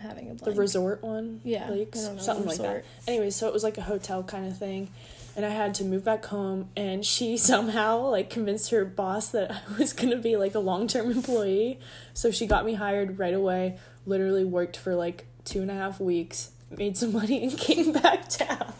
I'm 0.00 0.08
having 0.08 0.30
a 0.30 0.34
the 0.34 0.52
resort 0.52 1.02
one? 1.02 1.40
Yeah, 1.44 1.68
Lakes, 1.70 2.04
know, 2.04 2.18
something 2.18 2.46
like 2.46 2.58
that. 2.58 2.84
anyway 3.06 3.30
so 3.30 3.48
it 3.48 3.52
was 3.52 3.64
like 3.64 3.78
a 3.78 3.82
hotel 3.82 4.22
kind 4.22 4.46
of 4.46 4.56
thing 4.56 4.88
and 5.36 5.44
i 5.44 5.50
had 5.50 5.74
to 5.74 5.84
move 5.84 6.04
back 6.04 6.24
home 6.26 6.68
and 6.76 7.04
she 7.04 7.36
somehow 7.50 7.98
like 8.00 8.30
convinced 8.30 8.70
her 8.70 8.84
boss 8.84 9.28
that 9.30 9.50
i 9.50 9.60
was 9.78 9.92
going 9.92 10.10
to 10.10 10.16
be 10.18 10.36
like 10.36 10.54
a 10.54 10.58
long-term 10.60 11.10
employee. 11.18 11.78
So 12.14 12.30
she 12.30 12.46
got 12.46 12.64
me 12.64 12.74
hired 12.74 13.18
right 13.18 13.34
away 13.34 13.78
literally 14.06 14.44
worked 14.44 14.76
for 14.76 14.94
like 14.94 15.26
two 15.44 15.62
and 15.62 15.70
a 15.70 15.74
half 15.74 16.00
weeks 16.00 16.50
made 16.76 16.96
some 16.96 17.12
money 17.12 17.42
and 17.42 17.56
came 17.58 17.92
back 17.92 18.28
down 18.28 18.72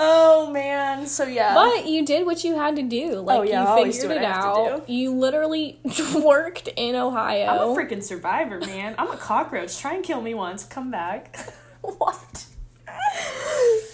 oh 0.00 0.50
man 0.52 1.06
so 1.06 1.24
yeah 1.24 1.54
But 1.54 1.86
you 1.86 2.04
did 2.04 2.24
what 2.24 2.44
you 2.44 2.54
had 2.56 2.76
to 2.76 2.82
do. 2.82 3.14
Oh, 3.16 3.22
like 3.22 3.38
Oh, 3.40 3.42
yeah, 3.42 3.76
you 3.78 3.92
figured 3.92 4.10
it 4.12 4.18
I 4.18 4.22
have 4.32 4.42
to 4.54 4.60
out. 4.74 4.88
You 4.88 5.12
literally 5.12 5.78
worked 6.14 6.68
in 6.76 6.94
Ohio. 6.94 7.46
i'm 7.46 7.68
a 7.70 7.74
freaking 7.74 8.02
survivor 8.02 8.60
man 8.60 8.94
i'm 8.98 9.10
a 9.10 9.16
cockroach 9.16 9.78
try 9.78 9.94
and 9.94 10.04
kill 10.04 10.20
me 10.20 10.34
once 10.34 10.64
come 10.64 10.90
back 10.90 11.36
what? 11.82 12.44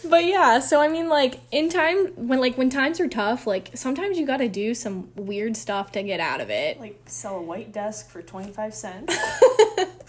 but 0.09 0.25
yeah, 0.25 0.59
so 0.61 0.81
I 0.81 0.89
mean 0.89 1.09
like 1.09 1.41
in 1.51 1.69
time 1.69 2.09
when 2.17 2.41
like 2.41 2.57
when 2.57 2.71
times 2.71 3.01
are 3.01 3.09
tough, 3.09 3.47
like 3.47 3.71
sometimes 3.75 4.19
you 4.19 4.27
got 4.27 4.39
to 4.39 4.49
do 4.49 4.75
some 4.75 5.09
weird 5.17 5.57
stuff 5.57 5.93
to 5.93 6.03
get 6.03 6.21
out 6.21 6.41
of 6.41 6.51
it. 6.51 6.79
like 6.81 7.01
sell 7.07 7.37
a 7.39 7.43
white 7.43 7.73
desk 7.73 8.09
for 8.11 8.23
25 8.23 8.75
cents. 8.75 9.17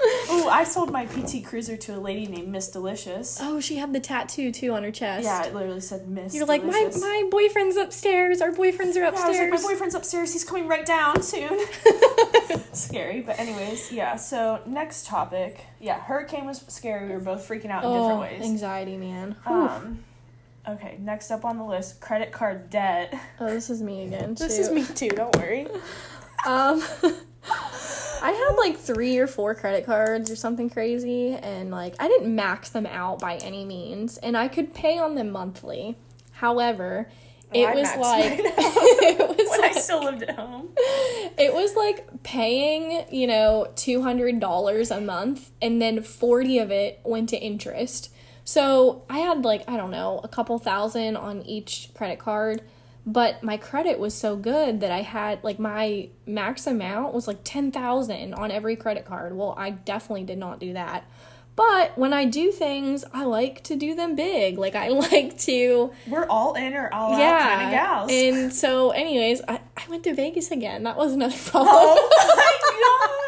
Ooh, 0.30 0.48
I 0.48 0.64
sold 0.64 0.90
my 0.90 1.06
PT 1.06 1.44
Cruiser 1.44 1.76
to 1.76 1.96
a 1.96 1.98
lady 1.98 2.26
named 2.26 2.48
Miss 2.48 2.68
Delicious. 2.68 3.38
Oh, 3.40 3.60
she 3.60 3.76
had 3.76 3.92
the 3.92 4.00
tattoo 4.00 4.50
too 4.50 4.72
on 4.72 4.82
her 4.82 4.90
chest. 4.90 5.24
Yeah, 5.24 5.44
it 5.44 5.54
literally 5.54 5.80
said 5.80 6.08
Miss 6.08 6.34
You're 6.34 6.46
like, 6.46 6.64
my, 6.64 6.72
Delicious. 6.72 7.00
my 7.00 7.28
boyfriend's 7.30 7.76
upstairs. 7.76 8.40
Our 8.40 8.50
boyfriends 8.50 8.96
are 8.96 9.00
yeah, 9.00 9.08
I 9.08 9.10
was 9.10 9.20
upstairs. 9.20 9.50
like, 9.50 9.62
my 9.62 9.68
boyfriend's 9.68 9.94
upstairs. 9.94 10.32
He's 10.32 10.44
coming 10.44 10.68
right 10.68 10.86
down 10.86 11.22
soon. 11.22 11.58
scary, 12.72 13.20
but 13.20 13.38
anyways, 13.38 13.92
yeah. 13.92 14.16
So 14.16 14.60
next 14.66 15.06
topic, 15.06 15.66
yeah, 15.80 16.00
hurricane 16.00 16.46
was 16.46 16.64
scary. 16.68 17.08
We 17.08 17.14
were 17.14 17.20
both 17.20 17.46
freaking 17.46 17.70
out 17.70 17.84
in 17.84 17.90
oh, 17.90 17.94
different 17.94 18.20
ways. 18.20 18.42
anxiety, 18.42 18.96
man. 18.96 19.36
Um, 19.44 20.04
okay, 20.68 20.96
next 21.00 21.30
up 21.30 21.44
on 21.44 21.58
the 21.58 21.64
list, 21.64 22.00
credit 22.00 22.32
card 22.32 22.70
debt. 22.70 23.14
oh, 23.40 23.46
this 23.46 23.70
is 23.70 23.82
me 23.82 24.04
again. 24.04 24.34
This 24.38 24.58
is 24.58 24.70
me 24.70 24.84
too. 24.84 25.08
Don't 25.08 25.36
worry. 25.36 25.66
Um, 26.46 26.82
I 28.22 28.32
had 28.32 28.56
like 28.56 28.78
three 28.78 29.18
or 29.18 29.26
four 29.26 29.54
credit 29.54 29.86
cards 29.86 30.30
or 30.30 30.36
something 30.36 30.70
crazy, 30.70 31.32
and 31.32 31.70
like 31.70 31.94
I 31.98 32.08
didn't 32.08 32.34
max 32.34 32.70
them 32.70 32.86
out 32.86 33.20
by 33.20 33.36
any 33.36 33.64
means, 33.64 34.18
and 34.18 34.36
I 34.36 34.48
could 34.48 34.74
pay 34.74 34.98
on 34.98 35.14
them 35.14 35.30
monthly. 35.30 35.96
However, 36.32 37.08
oh, 37.08 37.58
it 37.58 37.66
I 37.66 37.74
was 37.74 37.96
like 37.96 38.40
it 38.40 39.28
was 39.28 39.48
when 39.50 39.60
like, 39.60 39.76
I 39.76 39.80
still 39.80 40.04
lived 40.04 40.22
at 40.22 40.36
home. 40.36 40.70
it 40.76 41.52
was 41.52 41.74
like 41.74 42.22
paying 42.22 43.04
you 43.10 43.26
know 43.26 43.72
two 43.76 44.02
hundred 44.02 44.40
dollars 44.40 44.90
a 44.90 45.00
month, 45.00 45.50
and 45.60 45.80
then 45.80 46.02
forty 46.02 46.58
of 46.58 46.70
it 46.70 47.00
went 47.04 47.28
to 47.30 47.38
interest. 47.38 48.12
So 48.44 49.04
I 49.08 49.18
had 49.18 49.44
like 49.44 49.68
I 49.68 49.76
don't 49.76 49.90
know 49.90 50.20
a 50.22 50.28
couple 50.28 50.58
thousand 50.58 51.16
on 51.16 51.42
each 51.42 51.90
credit 51.94 52.18
card 52.18 52.62
but 53.06 53.42
my 53.42 53.56
credit 53.56 53.98
was 53.98 54.14
so 54.14 54.36
good 54.36 54.80
that 54.80 54.90
I 54.90 55.02
had 55.02 55.42
like 55.42 55.58
my 55.58 56.08
max 56.26 56.66
amount 56.66 57.14
was 57.14 57.26
like 57.26 57.40
10,000 57.44 58.34
on 58.34 58.50
every 58.50 58.76
credit 58.76 59.04
card. 59.04 59.36
Well, 59.36 59.54
I 59.56 59.70
definitely 59.70 60.24
did 60.24 60.38
not 60.38 60.60
do 60.60 60.72
that. 60.74 61.04
But 61.56 61.98
when 61.98 62.12
I 62.12 62.24
do 62.24 62.52
things, 62.52 63.04
I 63.12 63.24
like 63.24 63.62
to 63.64 63.76
do 63.76 63.94
them 63.94 64.14
big. 64.14 64.56
Like 64.58 64.74
I 64.74 64.88
like 65.12 65.38
to 65.40 65.92
We're 66.08 66.26
all 66.26 66.54
in 66.54 66.74
or 66.74 66.92
all 66.92 67.14
out 67.14 67.18
yeah. 67.18 67.48
kind 67.48 67.64
of 67.66 67.70
gals. 67.72 68.10
And 68.12 68.52
so 68.52 68.90
anyways, 68.90 69.42
I, 69.48 69.60
I 69.76 69.82
went 69.88 70.04
to 70.04 70.14
Vegas 70.14 70.50
again. 70.50 70.84
That 70.84 70.96
was 70.96 71.12
another 71.12 71.36
oh 71.36 71.50
problem. 71.50 71.74
Oh 71.74 72.08
my 72.36 72.58
god! 72.62 73.20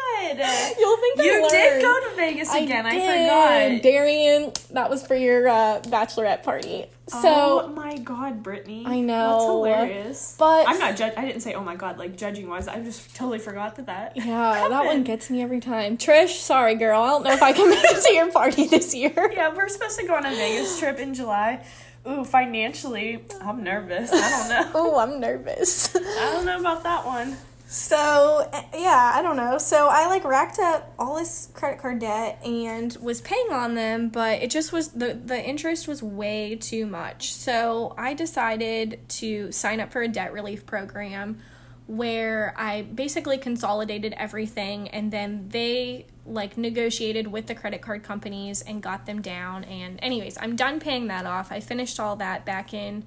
You'll 0.79 0.97
think 0.97 1.19
I 1.19 1.23
you 1.23 1.49
did 1.49 1.81
go 1.81 2.09
to 2.09 2.15
Vegas 2.15 2.53
again. 2.53 2.85
I, 2.85 2.91
did. 2.91 3.79
forgot. 3.79 3.83
Darian, 3.83 4.51
that 4.71 4.89
was 4.89 5.05
for 5.05 5.15
your 5.15 5.47
uh, 5.47 5.81
bachelorette 5.81 6.43
party. 6.43 6.85
So 7.07 7.63
oh 7.65 7.67
my 7.67 7.97
god, 7.97 8.41
Brittany! 8.41 8.85
I 8.87 9.01
know. 9.01 9.31
That's 9.31 9.43
hilarious. 9.43 10.35
But- 10.39 10.69
I'm 10.69 10.79
not 10.79 10.95
judge. 10.95 11.13
I 11.17 11.25
didn't 11.25 11.41
say 11.41 11.53
oh 11.53 11.61
my 11.63 11.75
god 11.75 11.97
like 11.97 12.15
judging 12.15 12.47
wise. 12.47 12.69
I 12.69 12.81
just 12.81 13.13
totally 13.13 13.39
forgot 13.39 13.75
that 13.75 13.87
that. 13.87 14.15
Yeah, 14.15 14.67
that 14.69 14.85
one 14.85 15.03
gets 15.03 15.29
me 15.29 15.41
every 15.41 15.59
time. 15.59 15.97
Trish, 15.97 16.29
sorry 16.39 16.75
girl, 16.75 17.01
I 17.01 17.09
don't 17.09 17.23
know 17.23 17.33
if 17.33 17.43
I 17.43 17.51
can 17.51 17.69
make 17.71 17.83
it 17.83 18.03
to 18.05 18.13
your 18.13 18.31
party 18.31 18.67
this 18.67 18.95
year. 18.95 19.11
Yeah, 19.33 19.53
we're 19.53 19.67
supposed 19.67 19.99
to 19.99 20.07
go 20.07 20.15
on 20.15 20.25
a 20.25 20.29
Vegas 20.29 20.79
trip 20.79 20.99
in 20.99 21.13
July. 21.13 21.65
Ooh, 22.07 22.23
financially, 22.23 23.23
I'm 23.41 23.63
nervous. 23.63 24.11
I 24.13 24.29
don't 24.29 24.49
know. 24.49 24.71
Oh, 24.75 24.99
I'm 24.99 25.19
nervous. 25.19 25.95
I 25.95 26.31
don't 26.33 26.45
know 26.45 26.59
about 26.59 26.83
that 26.83 27.05
one. 27.05 27.35
So, 27.73 28.47
eh, 28.53 28.63
yeah, 28.75 29.13
I 29.15 29.23
don't 29.23 29.35
know. 29.35 29.57
So, 29.57 29.87
I 29.89 30.05
like 30.05 30.23
racked 30.25 30.59
up 30.59 30.93
all 30.99 31.15
this 31.15 31.49
credit 31.55 31.79
card 31.79 31.97
debt 31.97 32.39
and 32.45 32.95
was 33.01 33.19
paying 33.19 33.51
on 33.51 33.73
them, 33.73 34.09
but 34.09 34.43
it 34.43 34.51
just 34.51 34.71
was 34.71 34.89
the 34.89 35.15
the 35.15 35.43
interest 35.43 35.87
was 35.87 36.03
way 36.03 36.55
too 36.55 36.85
much. 36.85 37.33
So, 37.33 37.95
I 37.97 38.13
decided 38.13 38.99
to 39.09 39.51
sign 39.51 39.79
up 39.79 39.91
for 39.91 40.03
a 40.03 40.07
debt 40.07 40.33
relief 40.33 40.67
program 40.67 41.39
where 41.87 42.53
I 42.57 42.83
basically 42.83 43.39
consolidated 43.39 44.13
everything 44.17 44.89
and 44.89 45.11
then 45.11 45.49
they 45.49 46.05
like 46.27 46.59
negotiated 46.59 47.25
with 47.25 47.47
the 47.47 47.55
credit 47.55 47.81
card 47.81 48.03
companies 48.03 48.61
and 48.61 48.83
got 48.83 49.07
them 49.07 49.19
down 49.19 49.63
and 49.63 49.99
anyways, 50.03 50.37
I'm 50.39 50.55
done 50.55 50.79
paying 50.79 51.07
that 51.07 51.25
off. 51.25 51.51
I 51.51 51.59
finished 51.59 51.99
all 51.99 52.17
that 52.17 52.45
back 52.45 52.71
in 52.71 53.03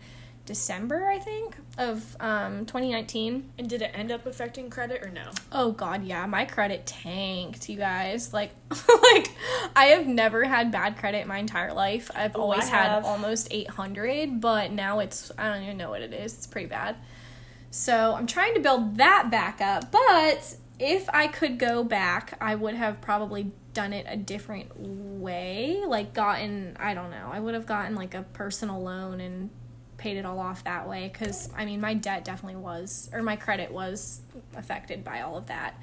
December, 0.46 1.06
I 1.08 1.18
think, 1.18 1.56
of 1.76 2.16
um 2.20 2.64
2019. 2.66 3.50
And 3.58 3.68
did 3.68 3.82
it 3.82 3.90
end 3.92 4.10
up 4.10 4.24
affecting 4.26 4.70
credit 4.70 5.02
or 5.04 5.10
no? 5.10 5.30
Oh 5.52 5.72
god, 5.72 6.04
yeah, 6.04 6.24
my 6.26 6.44
credit 6.46 6.86
tanked, 6.86 7.68
you 7.68 7.76
guys. 7.76 8.32
Like 8.32 8.52
like 8.70 9.28
I 9.76 9.86
have 9.86 10.06
never 10.06 10.44
had 10.44 10.72
bad 10.72 10.96
credit 10.96 11.26
my 11.26 11.38
entire 11.38 11.74
life. 11.74 12.10
I've 12.14 12.34
Oh, 12.36 12.42
always 12.42 12.68
had 12.68 13.02
almost 13.02 13.48
800, 13.50 14.40
but 14.40 14.72
now 14.72 15.00
it's 15.00 15.30
I 15.36 15.52
don't 15.52 15.62
even 15.64 15.76
know 15.76 15.90
what 15.90 16.00
it 16.02 16.14
is. 16.14 16.32
It's 16.34 16.46
pretty 16.46 16.68
bad. 16.68 16.96
So, 17.70 18.14
I'm 18.14 18.26
trying 18.26 18.54
to 18.54 18.60
build 18.60 18.96
that 18.96 19.28
back 19.30 19.60
up, 19.60 19.92
but 19.92 20.56
if 20.78 21.10
I 21.10 21.26
could 21.26 21.58
go 21.58 21.84
back, 21.84 22.34
I 22.40 22.54
would 22.54 22.74
have 22.74 23.02
probably 23.02 23.50
done 23.74 23.92
it 23.92 24.06
a 24.08 24.16
different 24.16 24.70
way, 24.78 25.82
like 25.86 26.14
gotten, 26.14 26.76
I 26.80 26.94
don't 26.94 27.10
know. 27.10 27.28
I 27.30 27.38
would 27.40 27.52
have 27.52 27.66
gotten 27.66 27.94
like 27.94 28.14
a 28.14 28.22
personal 28.22 28.82
loan 28.82 29.20
and 29.20 29.50
paid 30.06 30.16
it 30.18 30.24
all 30.24 30.38
off 30.38 30.62
that 30.62 30.88
way 30.88 31.08
cuz 31.08 31.48
I 31.56 31.64
mean, 31.64 31.80
my 31.80 31.94
debt 31.94 32.24
definitely 32.24 32.60
was 32.60 33.10
or 33.12 33.22
my 33.22 33.34
credit 33.34 33.72
was 33.72 34.20
affected 34.56 35.02
by 35.02 35.22
all 35.22 35.36
of 35.36 35.46
that. 35.46 35.74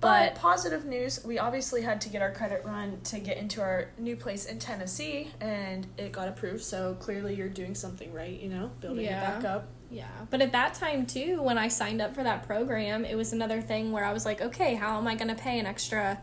But 0.00 0.34
But 0.34 0.40
positive 0.40 0.84
news, 0.84 1.24
we 1.24 1.38
obviously 1.40 1.82
had 1.82 2.00
to 2.02 2.08
get 2.08 2.22
our 2.22 2.30
credit 2.32 2.64
run 2.64 3.00
to 3.04 3.18
get 3.18 3.38
into 3.38 3.60
our 3.60 3.90
new 3.98 4.16
place 4.16 4.46
in 4.46 4.58
Tennessee, 4.58 5.30
and 5.40 5.86
it 5.96 6.10
got 6.12 6.26
approved. 6.28 6.62
So 6.64 6.96
clearly, 6.98 7.34
you're 7.36 7.48
doing 7.48 7.74
something 7.76 8.12
right. 8.12 8.36
You 8.40 8.48
know, 8.48 8.70
building 8.80 9.04
Yeah. 9.04 9.20
it 9.20 9.42
back 9.42 9.44
up. 9.54 9.68
Yeah, 9.90 10.06
but 10.30 10.40
at 10.40 10.52
that 10.52 10.74
time 10.74 11.06
too, 11.06 11.42
when 11.42 11.58
I 11.58 11.68
signed 11.68 12.00
up 12.00 12.14
for 12.14 12.22
that 12.22 12.46
program, 12.46 13.04
it 13.04 13.14
was 13.16 13.32
another 13.32 13.60
thing 13.60 13.92
where 13.92 14.04
I 14.04 14.12
was 14.12 14.24
like, 14.24 14.40
okay, 14.40 14.74
how 14.74 14.96
am 14.98 15.06
I 15.06 15.14
going 15.16 15.28
to 15.36 15.40
pay 15.48 15.58
an 15.58 15.66
extra 15.66 16.18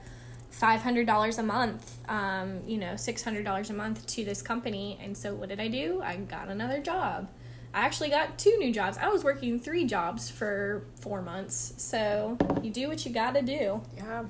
$500 0.52 1.38
a 1.38 1.44
month, 1.44 1.98
um, 2.10 2.62
you 2.66 2.78
know, 2.78 2.94
$600 2.94 3.70
a 3.70 3.74
month 3.74 4.06
to 4.08 4.26
this 4.26 4.42
company. 4.42 5.00
And 5.02 5.16
so 5.16 5.36
what 5.36 5.50
did 5.50 5.60
I 5.60 5.68
do? 5.68 6.02
I 6.04 6.16
got 6.18 6.48
another 6.50 6.80
job. 6.80 7.30
I 7.74 7.82
actually 7.82 8.10
got 8.10 8.38
two 8.40 8.58
new 8.58 8.74
jobs. 8.74 8.98
I 8.98 9.10
was 9.10 9.24
working 9.24 9.60
three 9.60 9.86
jobs 9.86 10.30
for 10.30 10.86
four 11.00 11.22
months. 11.22 11.74
So 11.78 12.38
you 12.64 12.72
do 12.72 12.88
what 12.88 13.06
you 13.06 13.12
gotta 13.12 13.42
do. 13.42 13.82
Yeah, 13.96 14.26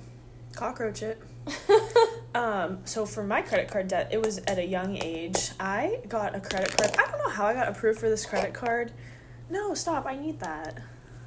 cockroach 0.54 1.02
it. 1.02 1.22
um, 2.36 2.80
so 2.86 3.06
for 3.06 3.24
my 3.24 3.42
credit 3.42 3.70
card 3.70 3.88
debt, 3.88 4.10
it 4.12 4.22
was 4.22 4.40
at 4.40 4.58
a 4.58 4.66
young 4.66 5.02
age. 5.02 5.52
I 5.60 6.02
got 6.10 6.36
a 6.36 6.42
credit 6.42 6.76
card. 6.76 6.92
I 7.00 7.10
don't 7.10 7.20
know 7.20 7.30
how 7.30 7.46
I 7.46 7.54
got 7.54 7.70
approved 7.70 8.00
for 8.00 8.10
this 8.10 8.26
credit 8.26 8.54
card. 8.54 8.92
No, 9.50 9.74
stop. 9.74 10.06
I 10.06 10.16
need 10.16 10.40
that. 10.42 10.82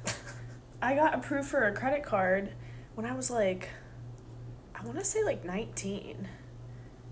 I 0.81 0.95
got 0.95 1.15
approved 1.15 1.47
for 1.47 1.67
a 1.67 1.73
credit 1.73 2.03
card 2.03 2.51
when 2.95 3.07
I 3.07 3.15
was 3.15 3.31
like, 3.31 3.69
I 4.75 4.83
want 4.85 4.99
to 4.99 5.05
say 5.05 5.23
like 5.23 5.43
19. 5.43 6.27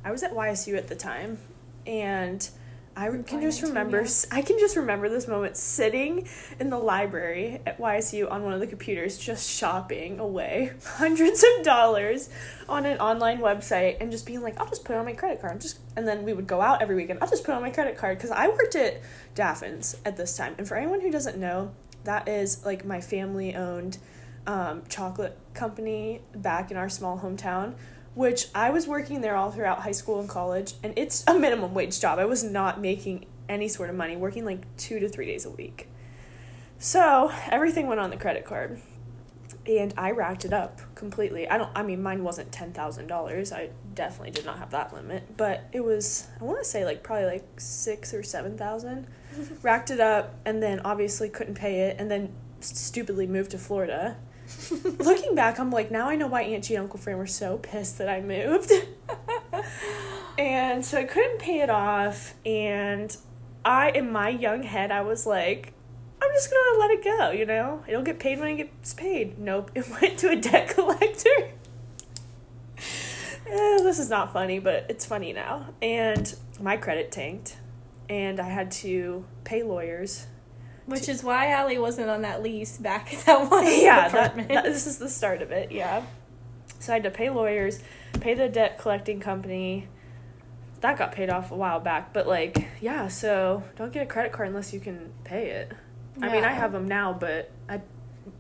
I 0.04 0.12
was 0.12 0.24
at 0.24 0.34
YSU 0.34 0.78
at 0.78 0.88
the 0.88 0.96
time, 0.96 1.38
and 1.86 2.48
I 2.96 3.10
can 3.26 3.42
just 3.42 3.62
remember. 3.62 4.06
I 4.32 4.42
can 4.42 4.60
just 4.60 4.76
remember 4.76 5.08
this 5.08 5.28
moment 5.28 5.56
sitting 5.56 6.28
in 6.60 6.70
the 6.70 6.78
library 6.78 7.62
at 7.66 7.80
YSU 7.80 8.30
on 8.30 8.44
one 8.44 8.54
of 8.54 8.60
the 8.60 8.68
computers, 8.68 9.18
just 9.18 9.50
shopping 9.50 10.20
away 10.20 10.74
hundreds 10.86 11.44
of 11.44 11.64
dollars 11.64 12.30
on 12.68 12.86
an 12.86 13.00
online 13.00 13.40
website, 13.40 13.98
and 14.02 14.12
just 14.12 14.26
being 14.26 14.42
like, 14.42 14.60
"I'll 14.60 14.68
just 14.68 14.84
put 14.84 14.94
it 14.94 15.00
on 15.00 15.06
my 15.06 15.14
credit 15.14 15.40
card." 15.40 15.62
Just 15.62 15.80
and 15.96 16.08
then 16.08 16.24
we 16.24 16.34
would 16.34 16.48
go 16.48 16.62
out 16.62 16.82
every 16.82 16.96
weekend. 16.96 17.20
I'll 17.22 17.30
just 17.30 17.46
put 17.46 17.54
it 17.54 17.56
on 17.56 17.62
my 17.62 17.70
credit 17.70 17.98
card 17.98 18.18
because 18.18 18.32
I 18.32 18.50
worked 18.50 18.76
at 18.76 19.02
Daffin's 19.36 19.96
at 20.06 20.18
this 20.18 20.36
time, 20.36 20.56
and 20.58 20.68
for 20.68 20.76
anyone 20.76 21.00
who 21.00 21.12
doesn't 21.12 21.38
know, 21.38 21.72
that 22.04 22.28
is 22.28 22.66
like 22.66 22.84
my 22.84 23.00
family 23.00 23.56
owned 23.56 24.00
um, 24.48 24.84
chocolate 24.90 25.38
company 25.54 26.22
back 26.36 26.72
in 26.72 26.78
our 26.78 26.90
small 26.90 27.20
hometown 27.20 27.76
which 28.14 28.48
I 28.54 28.70
was 28.70 28.88
working 28.88 29.22
there 29.22 29.36
all 29.36 29.52
throughout 29.52 29.80
high 29.80 29.92
school 29.92 30.20
and 30.20 30.28
college, 30.28 30.74
and 30.84 30.94
it's 30.98 31.24
a 31.28 31.38
minimum 31.38 31.74
wage 31.74 32.00
job. 32.00 32.20
I 32.20 32.26
was 32.26 32.44
not 32.44 32.80
making 32.80 33.26
any 33.48 33.68
sort 33.68 33.90
of 33.90 33.96
money, 33.96 34.16
working 34.16 34.46
like 34.46 34.64
two 34.78 35.00
to 35.00 35.10
three 35.10 35.26
days 35.26 35.46
a 35.46 35.50
week. 35.50 35.88
So 36.80 37.32
everything 37.50 37.88
went 37.88 38.00
on 38.00 38.10
the 38.10 38.18
credit 38.18 38.44
card, 38.44 38.82
and 39.66 39.94
I 39.98 40.12
racked 40.12 40.46
it 40.46 40.54
up 40.54 40.82
completely. 40.96 41.48
I 41.48 41.58
don't. 41.58 41.70
I 41.76 41.84
mean, 41.84 42.02
mine 42.02 42.24
wasn't 42.24 42.52
ten 42.52 42.74
thousand 42.74 43.08
dollars. 43.08 43.52
I 43.52 43.70
definitely 43.94 44.32
did 44.32 44.46
not 44.46 44.58
have 44.58 44.72
that 44.72 44.94
limit, 44.94 45.38
but 45.38 45.66
it 45.72 45.84
was. 45.84 46.28
I 46.40 46.44
want 46.44 46.60
to 46.60 46.66
say 46.66 46.84
like 46.84 47.04
probably 47.04 47.28
like 47.28 47.60
six 47.60 48.14
or 48.14 48.24
seven 48.24 48.58
thousand. 48.58 49.08
racked 49.62 49.92
it 49.92 50.00
up, 50.00 50.36
and 50.46 50.62
then 50.62 50.82
obviously 50.82 51.30
couldn't 51.30 51.56
pay 51.56 51.82
it, 51.82 51.98
and 52.00 52.10
then 52.10 52.34
stupidly 52.60 53.28
moved 53.28 53.52
to 53.52 53.58
Florida. 53.58 54.18
Looking 55.00 55.36
back, 55.36 55.60
I'm 55.60 55.72
like, 55.72 55.92
now 55.92 56.10
I 56.10 56.16
know 56.16 56.28
why 56.28 56.44
Auntie 56.44 56.76
and 56.76 56.84
Uncle 56.84 57.00
Fran 57.00 57.18
were 57.18 57.28
so 57.28 57.58
pissed 57.58 57.98
that 57.98 58.10
I 58.10 58.22
moved. 58.22 58.72
and 60.38 60.86
so 60.86 60.98
I 60.98 61.04
couldn't 61.04 61.40
pay 61.40 61.62
it 61.62 61.70
off. 61.70 62.34
And 62.46 63.16
I, 63.66 63.92
in 63.92 64.12
my 64.12 64.30
young 64.30 64.64
head, 64.64 64.92
I 64.92 65.02
was 65.02 65.26
like, 65.26 65.74
I'm 66.22 66.30
just 66.34 66.52
gonna 66.52 66.80
let 66.80 66.92
it 66.92 67.04
go, 67.04 67.32
you 67.32 67.46
know? 67.46 67.84
It'll 67.88 68.04
get 68.04 68.20
paid 68.20 68.40
when 68.40 68.50
it 68.50 68.56
gets 68.58 68.94
paid. 68.94 69.40
Nope, 69.40 69.72
it 69.76 69.90
went 69.90 70.20
to 70.20 70.30
a 70.30 70.36
debt 70.36 70.70
collector. 70.70 71.52
Eh, 73.48 73.78
this 73.84 74.00
is 74.00 74.10
not 74.10 74.32
funny, 74.32 74.60
but 74.60 74.86
it's 74.88 75.06
funny 75.06 75.34
now. 75.34 75.74
And 75.82 76.34
my 76.60 76.78
credit 76.78 77.12
tanked. 77.12 77.58
And 78.08 78.40
I 78.40 78.50
had 78.50 78.72
to 78.72 79.26
pay 79.44 79.64
lawyers 79.64 80.28
Which 80.92 81.10
is 81.10 81.24
why 81.24 81.52
Allie 81.52 81.78
wasn't 81.80 82.10
on 82.10 82.22
that 82.24 82.44
lease 82.44 82.78
back 82.78 83.14
at 83.14 83.26
that 83.26 83.50
one 83.50 83.66
yeah, 83.68 84.08
that, 84.08 84.08
apartment. 84.10 84.50
that- 84.50 84.64
this 84.66 84.86
is 84.88 84.98
the 84.98 85.10
start 85.10 85.42
of 85.42 85.52
it. 85.52 85.72
Yeah. 85.72 86.04
So 86.80 86.94
I 86.94 86.96
had 86.96 87.04
to 87.04 87.12
pay 87.12 87.30
lawyers, 87.30 87.80
pay 88.20 88.34
the 88.34 88.50
debt 88.50 88.78
collecting 88.80 89.20
company. 89.20 89.88
That 90.82 90.98
got 90.98 91.12
paid 91.12 91.30
off 91.30 91.52
a 91.52 91.56
while 91.56 91.80
back, 91.80 92.12
but 92.12 92.28
like, 92.28 92.68
yeah. 92.82 93.08
So 93.08 93.64
don't 93.76 93.94
get 93.94 94.02
a 94.04 94.06
credit 94.08 94.32
card 94.32 94.48
unless 94.50 94.74
you 94.74 94.80
can 94.80 95.14
pay 95.24 95.52
it. 95.52 95.72
I 96.22 96.30
mean, 96.32 96.44
I 96.44 96.52
have 96.52 96.72
them 96.72 96.88
now, 96.88 97.14
but 97.14 97.52
I 97.70 97.82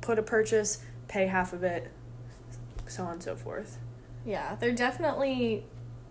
put 0.02 0.20
a 0.20 0.24
purchase, 0.24 0.84
pay 1.08 1.28
half 1.28 1.54
of 1.54 1.64
it, 1.64 1.90
so 2.88 3.04
on 3.04 3.14
and 3.14 3.24
so 3.24 3.36
forth. 3.36 3.78
Yeah, 4.26 4.56
they're 4.60 4.72
definitely 4.74 5.64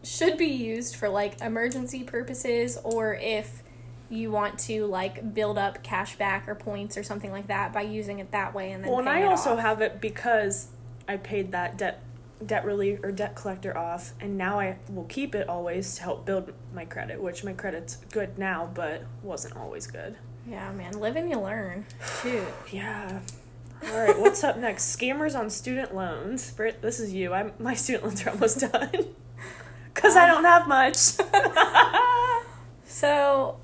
should 0.03 0.38
be 0.38 0.46
used 0.46 0.96
for 0.96 1.09
like 1.09 1.40
emergency 1.42 2.03
purposes 2.05 2.79
or 2.83 3.14
if 3.14 3.62
you 4.11 4.31
want 4.31 4.59
to 4.59 4.87
like 4.87 5.33
build 5.35 5.57
up 5.57 5.83
cash 5.83 6.16
back 6.16 6.49
or 6.49 6.55
points 6.55 6.96
or 6.99 7.03
something 7.03 7.31
like 7.31 7.46
that 7.46 7.73
by 7.73 7.83
using 7.83 8.18
it 8.18 8.33
that 8.33 8.53
way 8.55 8.73
and 8.73 8.83
then 8.83 8.90
Well, 8.90 9.01
and 9.01 9.09
I 9.09 9.23
also 9.25 9.53
off. 9.53 9.61
have 9.61 9.81
it 9.81 10.01
because 10.01 10.68
I 11.09 11.16
paid 11.16 11.53
that 11.53 11.79
debt 11.79 12.03
debt 12.44 12.64
relief 12.64 12.99
or 13.03 13.12
debt 13.12 13.37
collector 13.37 13.77
off, 13.77 14.14
and 14.18 14.38
now 14.38 14.59
I 14.59 14.79
will 14.88 15.05
keep 15.05 15.35
it 15.35 15.49
always 15.49 15.94
to 15.96 16.03
help 16.03 16.25
build 16.25 16.53
my 16.75 16.87
credit, 16.87 17.20
which 17.23 17.44
my 17.44 17.53
credit's 17.53 17.96
good 18.12 18.38
now, 18.38 18.70
but 18.73 19.05
wasn't 19.23 19.57
always 19.57 19.87
good. 19.87 20.16
Yeah, 20.49 20.73
man, 20.73 20.99
live 20.99 21.16
and 21.16 21.29
you 21.29 21.38
learn. 21.38 21.85
Shoot. 22.23 22.49
Yeah. 22.73 23.20
All 23.92 23.99
right, 23.99 24.18
what's 24.18 24.42
up 24.44 24.59
next? 24.59 24.94
Scammers 24.96 25.38
on 25.38 25.49
student 25.51 25.94
loans. 25.94 26.51
Britt, 26.53 26.83
this 26.83 26.99
is 27.01 27.12
you. 27.14 27.33
I'm 27.33 27.53
my 27.59 27.75
student 27.75 28.05
loans 28.05 28.27
are 28.27 28.31
almost 28.31 28.61
done. 28.73 28.90
Cuz 29.94 30.16
I 30.16 30.29
um, 30.29 30.42
don't 30.42 30.44
have 30.44 30.66
much. 30.68 31.16
So 32.85 33.61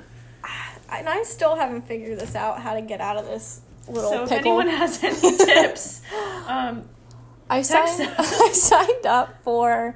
and 0.90 1.08
I 1.08 1.22
still 1.22 1.56
haven't 1.56 1.86
figured 1.86 2.18
this 2.18 2.34
out 2.34 2.60
how 2.60 2.74
to 2.74 2.82
get 2.82 3.00
out 3.00 3.16
of 3.16 3.26
this 3.26 3.60
little 3.88 4.10
so 4.10 4.24
if 4.24 4.32
anyone 4.32 4.68
has 4.68 5.02
any 5.02 5.36
tips, 5.36 6.02
um 6.46 6.88
I 7.48 7.62
signed. 7.62 8.14
I 8.18 8.52
signed 8.52 9.06
up 9.06 9.42
for 9.42 9.94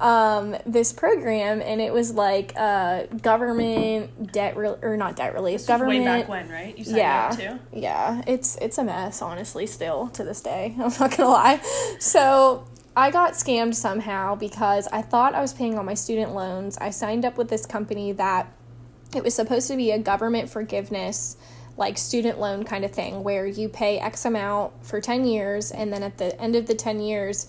um, 0.00 0.56
this 0.66 0.92
program, 0.92 1.62
and 1.62 1.80
it 1.80 1.92
was 1.92 2.12
like 2.12 2.52
uh, 2.56 3.04
government 3.06 4.32
debt 4.32 4.56
re- 4.56 4.76
or 4.82 4.96
not 4.96 5.16
debt 5.16 5.34
relief, 5.34 5.66
government. 5.66 6.00
way 6.00 6.04
back 6.04 6.28
when, 6.28 6.48
right? 6.50 6.76
You 6.76 6.84
signed 6.84 6.96
yeah, 6.96 7.28
up 7.32 7.38
too. 7.38 7.78
yeah. 7.78 8.22
It's 8.26 8.56
it's 8.56 8.78
a 8.78 8.84
mess, 8.84 9.22
honestly. 9.22 9.66
Still 9.66 10.08
to 10.08 10.24
this 10.24 10.40
day, 10.40 10.74
I'm 10.78 10.92
not 11.00 11.16
gonna 11.16 11.30
lie. 11.30 11.60
So 11.98 12.66
I 12.96 13.10
got 13.10 13.32
scammed 13.32 13.74
somehow 13.74 14.34
because 14.34 14.86
I 14.88 15.00
thought 15.02 15.34
I 15.34 15.40
was 15.40 15.54
paying 15.54 15.78
all 15.78 15.84
my 15.84 15.94
student 15.94 16.34
loans. 16.34 16.76
I 16.78 16.90
signed 16.90 17.24
up 17.24 17.38
with 17.38 17.48
this 17.48 17.64
company 17.64 18.12
that 18.12 18.52
it 19.14 19.24
was 19.24 19.34
supposed 19.34 19.68
to 19.68 19.76
be 19.76 19.90
a 19.90 19.98
government 19.98 20.48
forgiveness 20.48 21.36
like 21.76 21.96
student 21.96 22.38
loan 22.38 22.64
kind 22.64 22.84
of 22.84 22.92
thing 22.92 23.22
where 23.22 23.46
you 23.46 23.68
pay 23.68 23.98
x 23.98 24.24
amount 24.24 24.72
for 24.84 25.00
10 25.00 25.24
years 25.24 25.70
and 25.70 25.92
then 25.92 26.02
at 26.02 26.18
the 26.18 26.38
end 26.40 26.54
of 26.54 26.66
the 26.66 26.74
10 26.74 27.00
years 27.00 27.48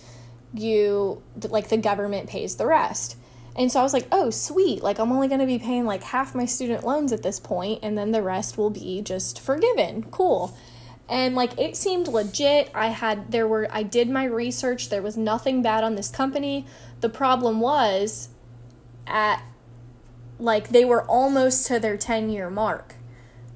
you 0.54 1.22
like 1.50 1.70
the 1.70 1.78
government 1.78 2.28
pays 2.28 2.56
the 2.56 2.66
rest. 2.66 3.18
And 3.56 3.72
so 3.72 3.80
i 3.80 3.84
was 3.84 3.94
like 3.94 4.08
oh 4.12 4.30
sweet 4.30 4.82
like 4.82 5.00
i'm 5.00 5.12
only 5.12 5.28
going 5.28 5.42
to 5.42 5.46
be 5.46 5.60
paying 5.60 5.86
like 5.86 6.04
half 6.04 6.34
my 6.34 6.46
student 6.46 6.86
loans 6.86 7.12
at 7.12 7.24
this 7.24 7.40
point 7.40 7.80
and 7.84 7.98
then 7.98 8.12
the 8.12 8.22
rest 8.22 8.58
will 8.58 8.70
be 8.70 9.02
just 9.02 9.40
forgiven. 9.40 10.04
Cool. 10.04 10.56
And 11.10 11.36
like 11.36 11.60
it 11.60 11.76
seemed 11.76 12.08
legit. 12.08 12.72
I 12.74 12.88
had 12.88 13.32
there 13.32 13.48
were 13.48 13.68
i 13.72 13.84
did 13.84 14.10
my 14.10 14.24
research. 14.24 14.90
There 14.90 15.02
was 15.02 15.18
nothing 15.18 15.62
bad 15.62 15.84
on 15.84 15.96
this 15.96 16.10
company. 16.10 16.66
The 17.02 17.10
problem 17.10 17.60
was 17.60 18.30
at 19.06 19.44
like 20.42 20.70
they 20.70 20.84
were 20.84 21.04
almost 21.04 21.68
to 21.68 21.80
their 21.80 21.98
10 21.98 22.30
year 22.30 22.50
mark. 22.50 22.96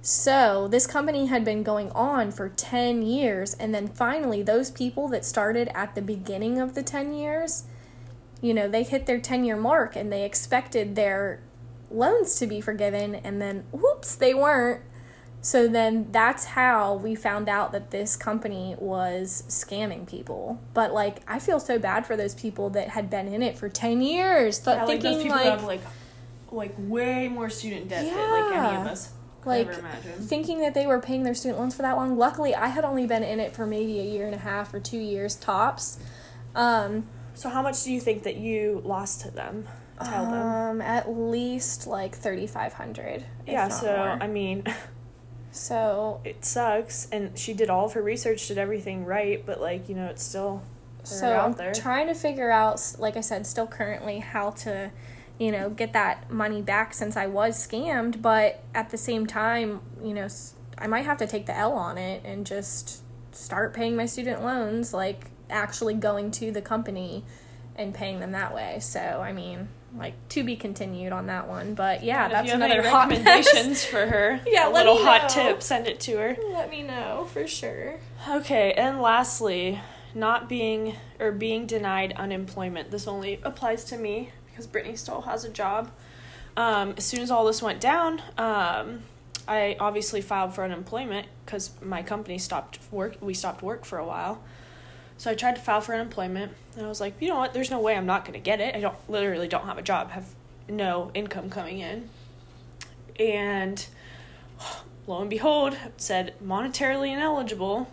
So, 0.02 0.68
this 0.68 0.86
company 0.86 1.26
had 1.26 1.44
been 1.44 1.64
going 1.64 1.90
on 1.94 2.32
for 2.32 2.50
10 2.50 3.02
years, 3.02 3.56
and 3.56 3.74
then 3.74 3.88
finally, 3.88 4.44
those 4.44 4.70
people 4.70 5.08
that 5.08 5.26
started 5.26 5.68
at 5.74 5.96
the 5.96 6.02
beginning 6.04 6.60
of 6.60 6.76
the 6.76 6.84
10 6.84 7.12
years, 7.12 7.64
you 8.40 8.54
know, 8.54 8.68
they 8.68 8.84
hit 8.84 9.08
their 9.08 9.20
10 9.20 9.44
year 9.46 9.56
mark 9.56 9.96
and 9.96 10.14
they 10.14 10.24
expected 10.24 10.96
their 10.96 11.42
loans 11.90 12.36
to 12.36 12.46
be 12.46 12.62
forgiven, 12.62 13.16
and 13.16 13.42
then 13.42 13.66
whoops, 13.72 14.14
they 14.16 14.36
weren't. 14.36 14.84
So, 15.42 15.68
then 15.68 16.12
that's 16.12 16.46
how 16.46 16.94
we 16.94 17.16
found 17.16 17.50
out 17.50 17.72
that 17.72 17.90
this 17.90 18.16
company 18.16 18.76
was 18.78 19.44
scamming 19.48 20.08
people. 20.08 20.60
But, 20.76 20.94
like, 20.94 21.24
I 21.28 21.40
feel 21.40 21.60
so 21.60 21.80
bad 21.80 22.06
for 22.06 22.16
those 22.16 22.36
people 22.36 22.70
that 22.72 22.90
had 22.90 23.10
been 23.10 23.28
in 23.28 23.42
it 23.42 23.58
for 23.58 23.70
10 23.70 24.04
years, 24.04 24.60
th- 24.60 24.78
Yeah, 24.78 24.86
thinking, 24.86 25.30
like, 25.32 25.64
like 25.64 25.82
like 26.52 26.74
way 26.78 27.28
more 27.28 27.50
student 27.50 27.90
debt 27.90 28.06
than 28.06 28.32
like 28.32 28.56
any 28.56 28.78
of 28.82 28.88
us 28.88 29.12
could 29.42 29.50
like 29.50 29.68
ever 29.68 29.80
imagine. 29.80 30.22
thinking 30.22 30.60
that 30.62 30.74
they 30.74 30.88
were 30.88 31.00
paying 31.00 31.24
their 31.24 31.34
student 31.34 31.60
loans 31.60 31.76
for 31.76 31.82
that 31.82 31.96
long. 31.98 32.18
Luckily, 32.18 32.54
I 32.56 32.68
had 32.68 32.84
only 32.86 33.06
been 33.08 33.24
in 33.24 33.40
it 33.40 33.56
for 33.56 33.66
maybe 33.66 34.00
a 34.00 34.04
year 34.04 34.26
and 34.26 34.36
a 34.36 34.40
half 34.40 34.74
or 34.74 34.80
two 34.80 35.00
years 35.00 35.36
tops. 35.36 36.00
Um, 36.56 37.06
So 37.34 37.50
how 37.50 37.62
much 37.62 37.84
do 37.84 37.92
you 37.92 38.00
think 38.00 38.24
that 38.24 38.38
you 38.38 38.82
lost 38.86 39.22
to 39.22 39.32
them? 39.32 39.68
Tell 40.04 40.26
them. 40.26 40.34
um, 40.34 40.82
at 40.82 41.10
least 41.10 41.88
like 41.88 42.16
thirty 42.16 42.48
five 42.48 42.74
hundred. 42.74 43.24
Yeah, 43.48 43.70
so 43.70 43.94
I 43.96 44.28
mean, 44.28 44.64
so 45.52 46.20
it 46.24 46.44
sucks. 46.46 47.08
And 47.12 47.38
she 47.38 47.54
did 47.54 47.70
all 47.70 47.86
of 47.86 47.94
her 47.94 48.02
research, 48.02 48.48
did 48.48 48.58
everything 48.58 49.06
right, 49.06 49.46
but 49.46 49.62
like 49.62 49.88
you 49.90 49.96
know, 49.96 50.08
it's 50.08 50.24
still 50.24 50.64
so 51.04 51.32
out 51.32 51.62
I'm 51.62 51.74
trying 51.74 52.08
to 52.08 52.14
figure 52.16 52.50
out, 52.52 52.82
like 53.00 53.16
I 53.16 53.22
said, 53.22 53.46
still 53.46 53.68
currently 53.68 54.20
how 54.20 54.50
to, 54.52 54.92
you 55.38 55.52
know, 55.52 55.70
get 55.70 55.94
that 55.94 56.32
money 56.32 56.62
back 56.62 56.94
since 56.94 57.18
I 57.18 57.28
was 57.28 57.56
scammed. 57.56 58.22
But 58.22 58.64
at 58.74 58.90
the 58.90 58.98
same 58.98 59.26
time, 59.28 59.82
you 60.04 60.14
know, 60.14 60.28
I 60.78 60.88
might 60.88 61.06
have 61.06 61.18
to 61.18 61.28
take 61.28 61.46
the 61.46 61.56
L 61.58 61.74
on 61.74 61.98
it 61.98 62.24
and 62.26 62.46
just 62.46 63.02
start 63.32 63.74
paying 63.74 63.96
my 63.96 64.06
student 64.06 64.44
loans, 64.44 64.94
like 64.94 65.30
actually 65.50 65.94
going 65.94 66.32
to 66.32 66.52
the 66.52 66.62
company 66.62 67.24
and 67.76 67.94
paying 67.94 68.20
them 68.20 68.32
that 68.32 68.54
way. 68.54 68.80
So 68.80 69.00
I 69.00 69.34
mean, 69.34 69.68
like 69.98 70.14
to 70.30 70.44
be 70.44 70.56
continued 70.56 71.12
on 71.12 71.28
that 71.28 71.48
one. 71.48 71.74
But 71.74 72.04
yeah, 72.04 72.28
that's 72.28 72.52
another 72.52 72.88
hot 72.88 73.10
mess. 73.10 73.20
recommendations 73.20 73.84
for 73.84 74.06
her. 74.06 74.40
Yeah, 74.48 74.68
a 74.68 74.72
let 74.72 74.86
little 74.86 74.96
me 74.96 75.04
hot 75.04 75.30
tip. 75.30 75.62
Send 75.62 75.88
it 75.88 76.00
to 76.02 76.18
her. 76.18 76.38
Let 76.52 76.70
me 76.70 76.84
know 76.84 77.28
for 77.32 77.48
sure. 77.48 78.00
Okay, 78.30 78.74
and 78.74 79.02
lastly, 79.02 79.82
not 80.14 80.48
being 80.48 80.96
or 81.20 81.32
being 81.32 81.66
denied 81.66 82.14
unemployment. 82.14 82.92
This 82.92 83.08
only 83.08 83.40
applies 83.44 83.84
to 83.86 83.98
me 83.98 84.32
because 84.56 84.68
Brittany 84.68 84.96
still 84.96 85.22
has 85.22 85.44
a 85.44 85.50
job. 85.50 85.92
Um, 86.56 86.94
as 86.96 87.04
soon 87.04 87.20
as 87.20 87.30
all 87.30 87.46
this 87.46 87.62
went 87.62 87.82
down, 87.82 88.22
um, 88.38 89.04
I 89.50 89.76
obviously 89.82 90.22
filed 90.22 90.56
for 90.56 90.64
unemployment 90.64 91.28
because 91.46 91.72
my 91.82 92.02
company 92.02 92.38
stopped 92.38 92.80
work. 92.90 93.18
We 93.20 93.34
stopped 93.34 93.62
work 93.62 93.84
for 93.84 93.98
a 93.98 94.06
while, 94.06 94.42
so 95.18 95.30
I 95.30 95.36
tried 95.36 95.58
to 95.58 95.62
file 95.62 95.82
for 95.82 95.94
unemployment. 95.94 96.54
And 96.78 96.86
I 96.86 96.90
was 96.90 97.02
like, 97.02 97.16
you 97.22 97.28
know 97.28 97.36
what? 97.36 97.54
There's 97.54 97.70
no 97.70 97.82
way 97.82 97.98
I'm 97.98 98.06
not 98.06 98.24
going 98.24 98.34
to 98.34 98.44
get 98.44 98.62
it. 98.62 98.76
I 98.76 98.80
don't 98.80 98.96
literally 99.10 99.50
don't 99.50 99.66
have 99.66 99.78
a 99.78 99.82
job. 99.82 100.12
Have 100.12 100.34
no 100.70 101.12
income 101.14 101.50
coming 101.50 101.80
in, 101.80 102.10
and 103.20 103.86
lo 105.06 105.20
and 105.20 105.30
behold, 105.30 105.74
it 105.74 105.94
said 105.98 106.34
monetarily 106.42 107.10
ineligible, 107.10 107.90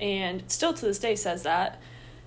and 0.00 0.42
still 0.50 0.74
to 0.74 0.84
this 0.84 0.98
day 0.98 1.14
says 1.14 1.44
that. 1.44 1.80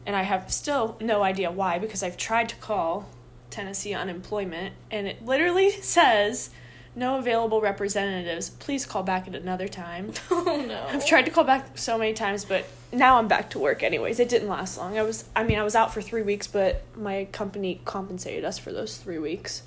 And 0.05 0.15
I 0.15 0.23
have 0.23 0.51
still 0.51 0.97
no 1.01 1.21
idea 1.23 1.51
why 1.51 1.79
because 1.79 2.01
I've 2.01 2.17
tried 2.17 2.49
to 2.49 2.55
call 2.55 3.07
Tennessee 3.53 3.93
unemployment, 3.93 4.73
and 4.91 5.07
it 5.07 5.23
literally 5.23 5.69
says 5.81 6.49
no 6.95 7.17
available 7.17 7.61
representatives. 7.61 8.49
Please 8.49 8.85
call 8.85 9.03
back 9.03 9.27
at 9.27 9.35
another 9.35 9.67
time. 9.67 10.11
Oh 10.45 10.57
no. 10.67 10.85
I've 10.89 11.05
tried 11.05 11.23
to 11.23 11.31
call 11.31 11.45
back 11.45 11.77
so 11.77 11.97
many 11.97 12.13
times, 12.13 12.43
but 12.43 12.65
now 12.91 13.17
I'm 13.17 13.27
back 13.27 13.51
to 13.51 13.59
work 13.59 13.81
anyways. 13.81 14.19
It 14.19 14.27
didn't 14.29 14.49
last 14.49 14.77
long. 14.77 14.97
I 14.97 15.03
was 15.03 15.25
I 15.35 15.43
mean, 15.43 15.57
I 15.57 15.63
was 15.63 15.73
out 15.75 15.93
for 15.93 16.01
3 16.01 16.21
weeks, 16.21 16.47
but 16.47 16.83
my 16.95 17.27
company 17.31 17.81
compensated 17.85 18.43
us 18.43 18.57
for 18.57 18.73
those 18.73 18.97
3 18.97 19.19
weeks. 19.19 19.63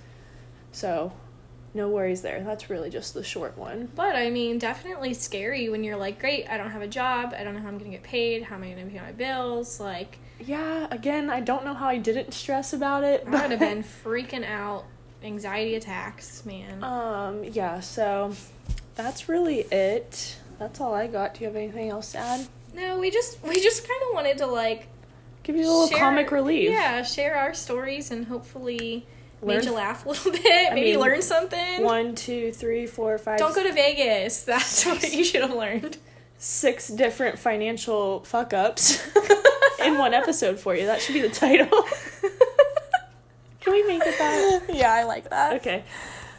So, 0.70 1.12
no 1.72 1.88
worries 1.88 2.22
there. 2.22 2.42
That's 2.42 2.68
really 2.68 2.90
just 2.90 3.14
the 3.14 3.24
short 3.24 3.56
one. 3.56 3.88
But 3.94 4.16
I 4.16 4.30
mean, 4.30 4.58
definitely 4.58 5.14
scary 5.14 5.68
when 5.68 5.82
you're 5.82 5.96
like, 5.96 6.20
great, 6.20 6.46
I 6.48 6.56
don't 6.58 6.70
have 6.70 6.82
a 6.82 6.88
job. 6.88 7.34
I 7.36 7.42
don't 7.42 7.54
know 7.54 7.60
how 7.60 7.68
I'm 7.68 7.78
gonna 7.78 7.90
get 7.90 8.02
paid. 8.02 8.42
How 8.42 8.56
am 8.56 8.62
I 8.64 8.70
gonna 8.70 8.86
pay 8.86 9.00
my 9.00 9.12
bills? 9.12 9.80
Like, 9.80 10.18
Yeah, 10.44 10.86
again, 10.90 11.30
I 11.30 11.40
don't 11.40 11.64
know 11.64 11.74
how 11.74 11.86
I 11.88 11.96
didn't 11.98 12.32
stress 12.32 12.72
about 12.72 13.04
it. 13.04 13.24
I 13.26 13.30
would 13.30 13.50
have 13.52 13.60
been 13.60 13.82
freaking 14.04 14.44
out, 14.44 14.84
anxiety 15.22 15.74
attacks, 15.76 16.44
man. 16.44 16.84
Um, 16.84 17.42
yeah, 17.44 17.80
so 17.80 18.32
that's 18.94 19.28
really 19.28 19.60
it. 19.60 20.36
That's 20.58 20.80
all 20.80 20.94
I 20.94 21.06
got. 21.06 21.34
Do 21.34 21.40
you 21.40 21.46
have 21.46 21.56
anything 21.56 21.88
else 21.90 22.12
to 22.12 22.18
add? 22.18 22.46
no, 22.74 22.98
we 22.98 23.10
just 23.10 23.42
we 23.42 23.58
just 23.58 23.88
kind 23.88 24.00
of 24.08 24.14
wanted 24.14 24.36
to 24.38 24.46
like 24.46 24.88
Give 25.44 25.56
you 25.56 25.62
a 25.62 25.70
little 25.70 25.86
share- 25.88 25.98
comic 25.98 26.30
relief. 26.30 26.70
Yeah, 26.70 27.02
share 27.02 27.36
our 27.36 27.54
stories 27.54 28.10
and 28.10 28.26
hopefully 28.26 29.06
Learn- 29.40 29.58
made 29.58 29.64
you 29.64 29.72
laugh 29.72 30.04
a 30.04 30.10
little 30.10 30.32
bit. 30.42 30.74
Maybe 30.74 30.90
mean, 30.92 31.00
learn 31.00 31.22
something. 31.22 31.82
One, 31.82 32.14
two, 32.14 32.52
three, 32.52 32.86
four, 32.86 33.16
five, 33.16 33.38
Don't 33.38 33.54
go 33.54 33.62
to 33.62 33.72
Vegas. 33.72 34.42
That's 34.44 34.84
what 34.84 35.02
you 35.10 35.24
should 35.24 35.40
have 35.42 35.54
learned. 35.54 35.96
six 36.36 36.88
different 36.88 37.38
financial 37.38 38.20
fuck 38.24 38.52
ups 38.52 39.02
in 39.84 39.98
one 39.98 40.14
episode 40.14 40.58
for 40.58 40.74
you. 40.74 40.86
That 40.86 41.00
should 41.00 41.14
be 41.14 41.22
the 41.22 41.28
title. 41.28 41.68
Can 43.60 43.72
we 43.72 43.82
make 43.84 44.02
it 44.04 44.18
that? 44.18 44.64
yeah, 44.72 44.92
I 44.92 45.04
like 45.04 45.30
that. 45.30 45.54
Okay. 45.54 45.84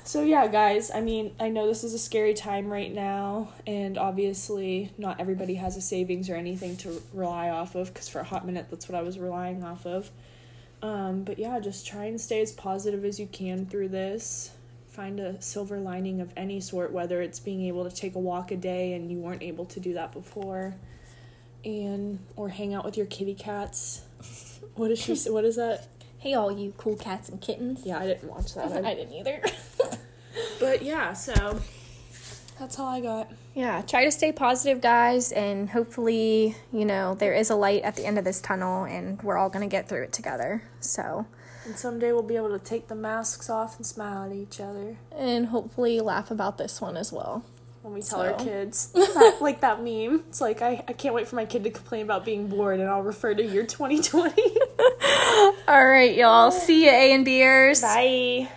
So 0.04 0.24
yeah, 0.24 0.48
guys, 0.48 0.90
I 0.90 1.02
mean, 1.02 1.36
I 1.38 1.50
know 1.50 1.68
this 1.68 1.84
is 1.84 1.94
a 1.94 2.00
scary 2.00 2.34
time 2.34 2.72
right 2.72 2.94
now 2.94 3.50
and 3.68 3.98
obviously 3.98 4.94
not 4.98 5.20
everybody 5.20 5.56
has 5.56 5.76
a 5.76 5.82
savings 5.82 6.30
or 6.30 6.36
anything 6.36 6.78
to 6.78 7.02
rely 7.14 7.50
off 7.50 7.76
of 7.76 7.94
cuz 7.94 8.08
for 8.08 8.20
a 8.20 8.24
hot 8.24 8.46
minute 8.46 8.68
that's 8.70 8.88
what 8.88 8.98
I 8.98 9.02
was 9.02 9.20
relying 9.20 9.66
off 9.66 9.86
of. 9.86 10.10
Um, 10.82 11.24
but 11.24 11.40
yeah, 11.40 11.60
just 11.60 11.86
try 11.86 12.06
and 12.06 12.22
stay 12.22 12.42
as 12.42 12.52
positive 12.52 13.04
as 13.04 13.20
you 13.20 13.28
can 13.28 13.66
through 13.66 13.90
this. 13.90 14.52
Find 14.88 15.20
a 15.20 15.42
silver 15.42 15.80
lining 15.80 16.22
of 16.22 16.32
any 16.38 16.62
sort, 16.62 16.92
whether 16.92 17.22
it's 17.22 17.40
being 17.40 17.64
able 17.64 17.84
to 17.90 17.96
take 17.96 18.16
a 18.16 18.20
walk 18.20 18.52
a 18.52 18.56
day 18.58 18.94
and 18.94 19.12
you 19.12 19.18
weren't 19.18 19.44
able 19.44 19.66
to 19.66 19.80
do 19.80 19.94
that 19.94 20.14
before, 20.14 20.76
and 21.66 22.20
or 22.36 22.50
hang 22.50 22.74
out 22.74 22.86
with 22.86 22.98
your 22.98 23.06
kitty 23.08 23.34
cats. 23.36 24.02
What 24.76 24.92
is 24.92 25.00
she? 25.00 25.16
say? 25.16 25.30
What 25.30 25.46
is 25.46 25.56
that? 25.58 25.88
Hey, 26.20 26.34
all 26.34 26.52
you 26.52 26.74
cool 26.78 26.96
cats 26.96 27.30
and 27.30 27.40
kittens. 27.40 27.86
Yeah, 27.86 28.00
I 28.00 28.08
didn't 28.08 28.28
watch 28.28 28.56
that. 28.56 28.72
I 28.86 28.96
didn't 28.96 29.14
either. 29.14 29.42
But 30.60 30.82
yeah, 30.82 31.14
so 31.14 31.60
that's 32.60 32.80
all 32.80 32.88
I 32.88 33.02
got. 33.02 33.32
yeah, 33.54 33.82
try 33.84 34.04
to 34.06 34.12
stay 34.12 34.32
positive, 34.32 34.82
guys, 34.82 35.32
and 35.32 35.70
hopefully, 35.70 36.56
you 36.74 36.86
know, 36.86 37.14
there 37.16 37.34
is 37.34 37.50
a 37.52 37.56
light 37.56 37.84
at 37.84 37.96
the 37.96 38.06
end 38.06 38.18
of 38.18 38.24
this 38.24 38.42
tunnel 38.42 38.84
and 38.86 39.22
we're 39.22 39.38
all 39.38 39.50
going 39.50 39.68
to 39.68 39.72
get 39.72 39.88
through 39.88 40.04
it 40.04 40.14
together. 40.14 40.64
So, 40.80 41.28
And 41.66 41.78
someday 41.78 42.12
we'll 42.14 42.24
be 42.24 42.36
able 42.36 42.58
to 42.58 42.64
take 42.64 42.88
the 42.88 42.96
masks 42.96 43.50
off 43.50 43.78
and 43.78 43.86
smile 43.86 44.30
at 44.30 44.36
each 44.36 44.60
other 44.60 44.98
and 45.16 45.48
hopefully 45.48 46.00
laugh 46.02 46.32
about 46.32 46.58
this 46.58 46.82
one 46.82 46.98
as 46.98 47.12
well. 47.12 47.46
When 47.88 47.96
we 47.96 48.02
tell 48.02 48.20
our 48.22 48.34
kids. 48.34 48.92
That- 48.94 49.38
like 49.42 49.62
that 49.62 49.82
meme. 49.82 50.24
It's 50.30 50.42
like, 50.42 50.62
I, 50.62 50.84
I 50.88 50.94
can't 50.94 51.16
wait 51.16 51.28
for 51.28 51.36
my 51.38 51.46
kid 51.46 51.64
to 51.64 51.70
complain 51.70 52.04
about 52.04 52.26
being 52.26 52.48
bored, 52.48 52.80
and 52.80 52.90
I'll 52.90 53.02
refer 53.02 53.34
to 53.34 53.44
year 53.44 53.66
2020. 53.66 54.34
All 55.68 55.88
right, 55.88 56.14
y'all. 56.16 56.52
See 56.52 56.86
you, 56.86 56.92
A 56.92 57.14
and 57.14 57.24
Bers. 57.26 57.82
Bye. 57.82 58.50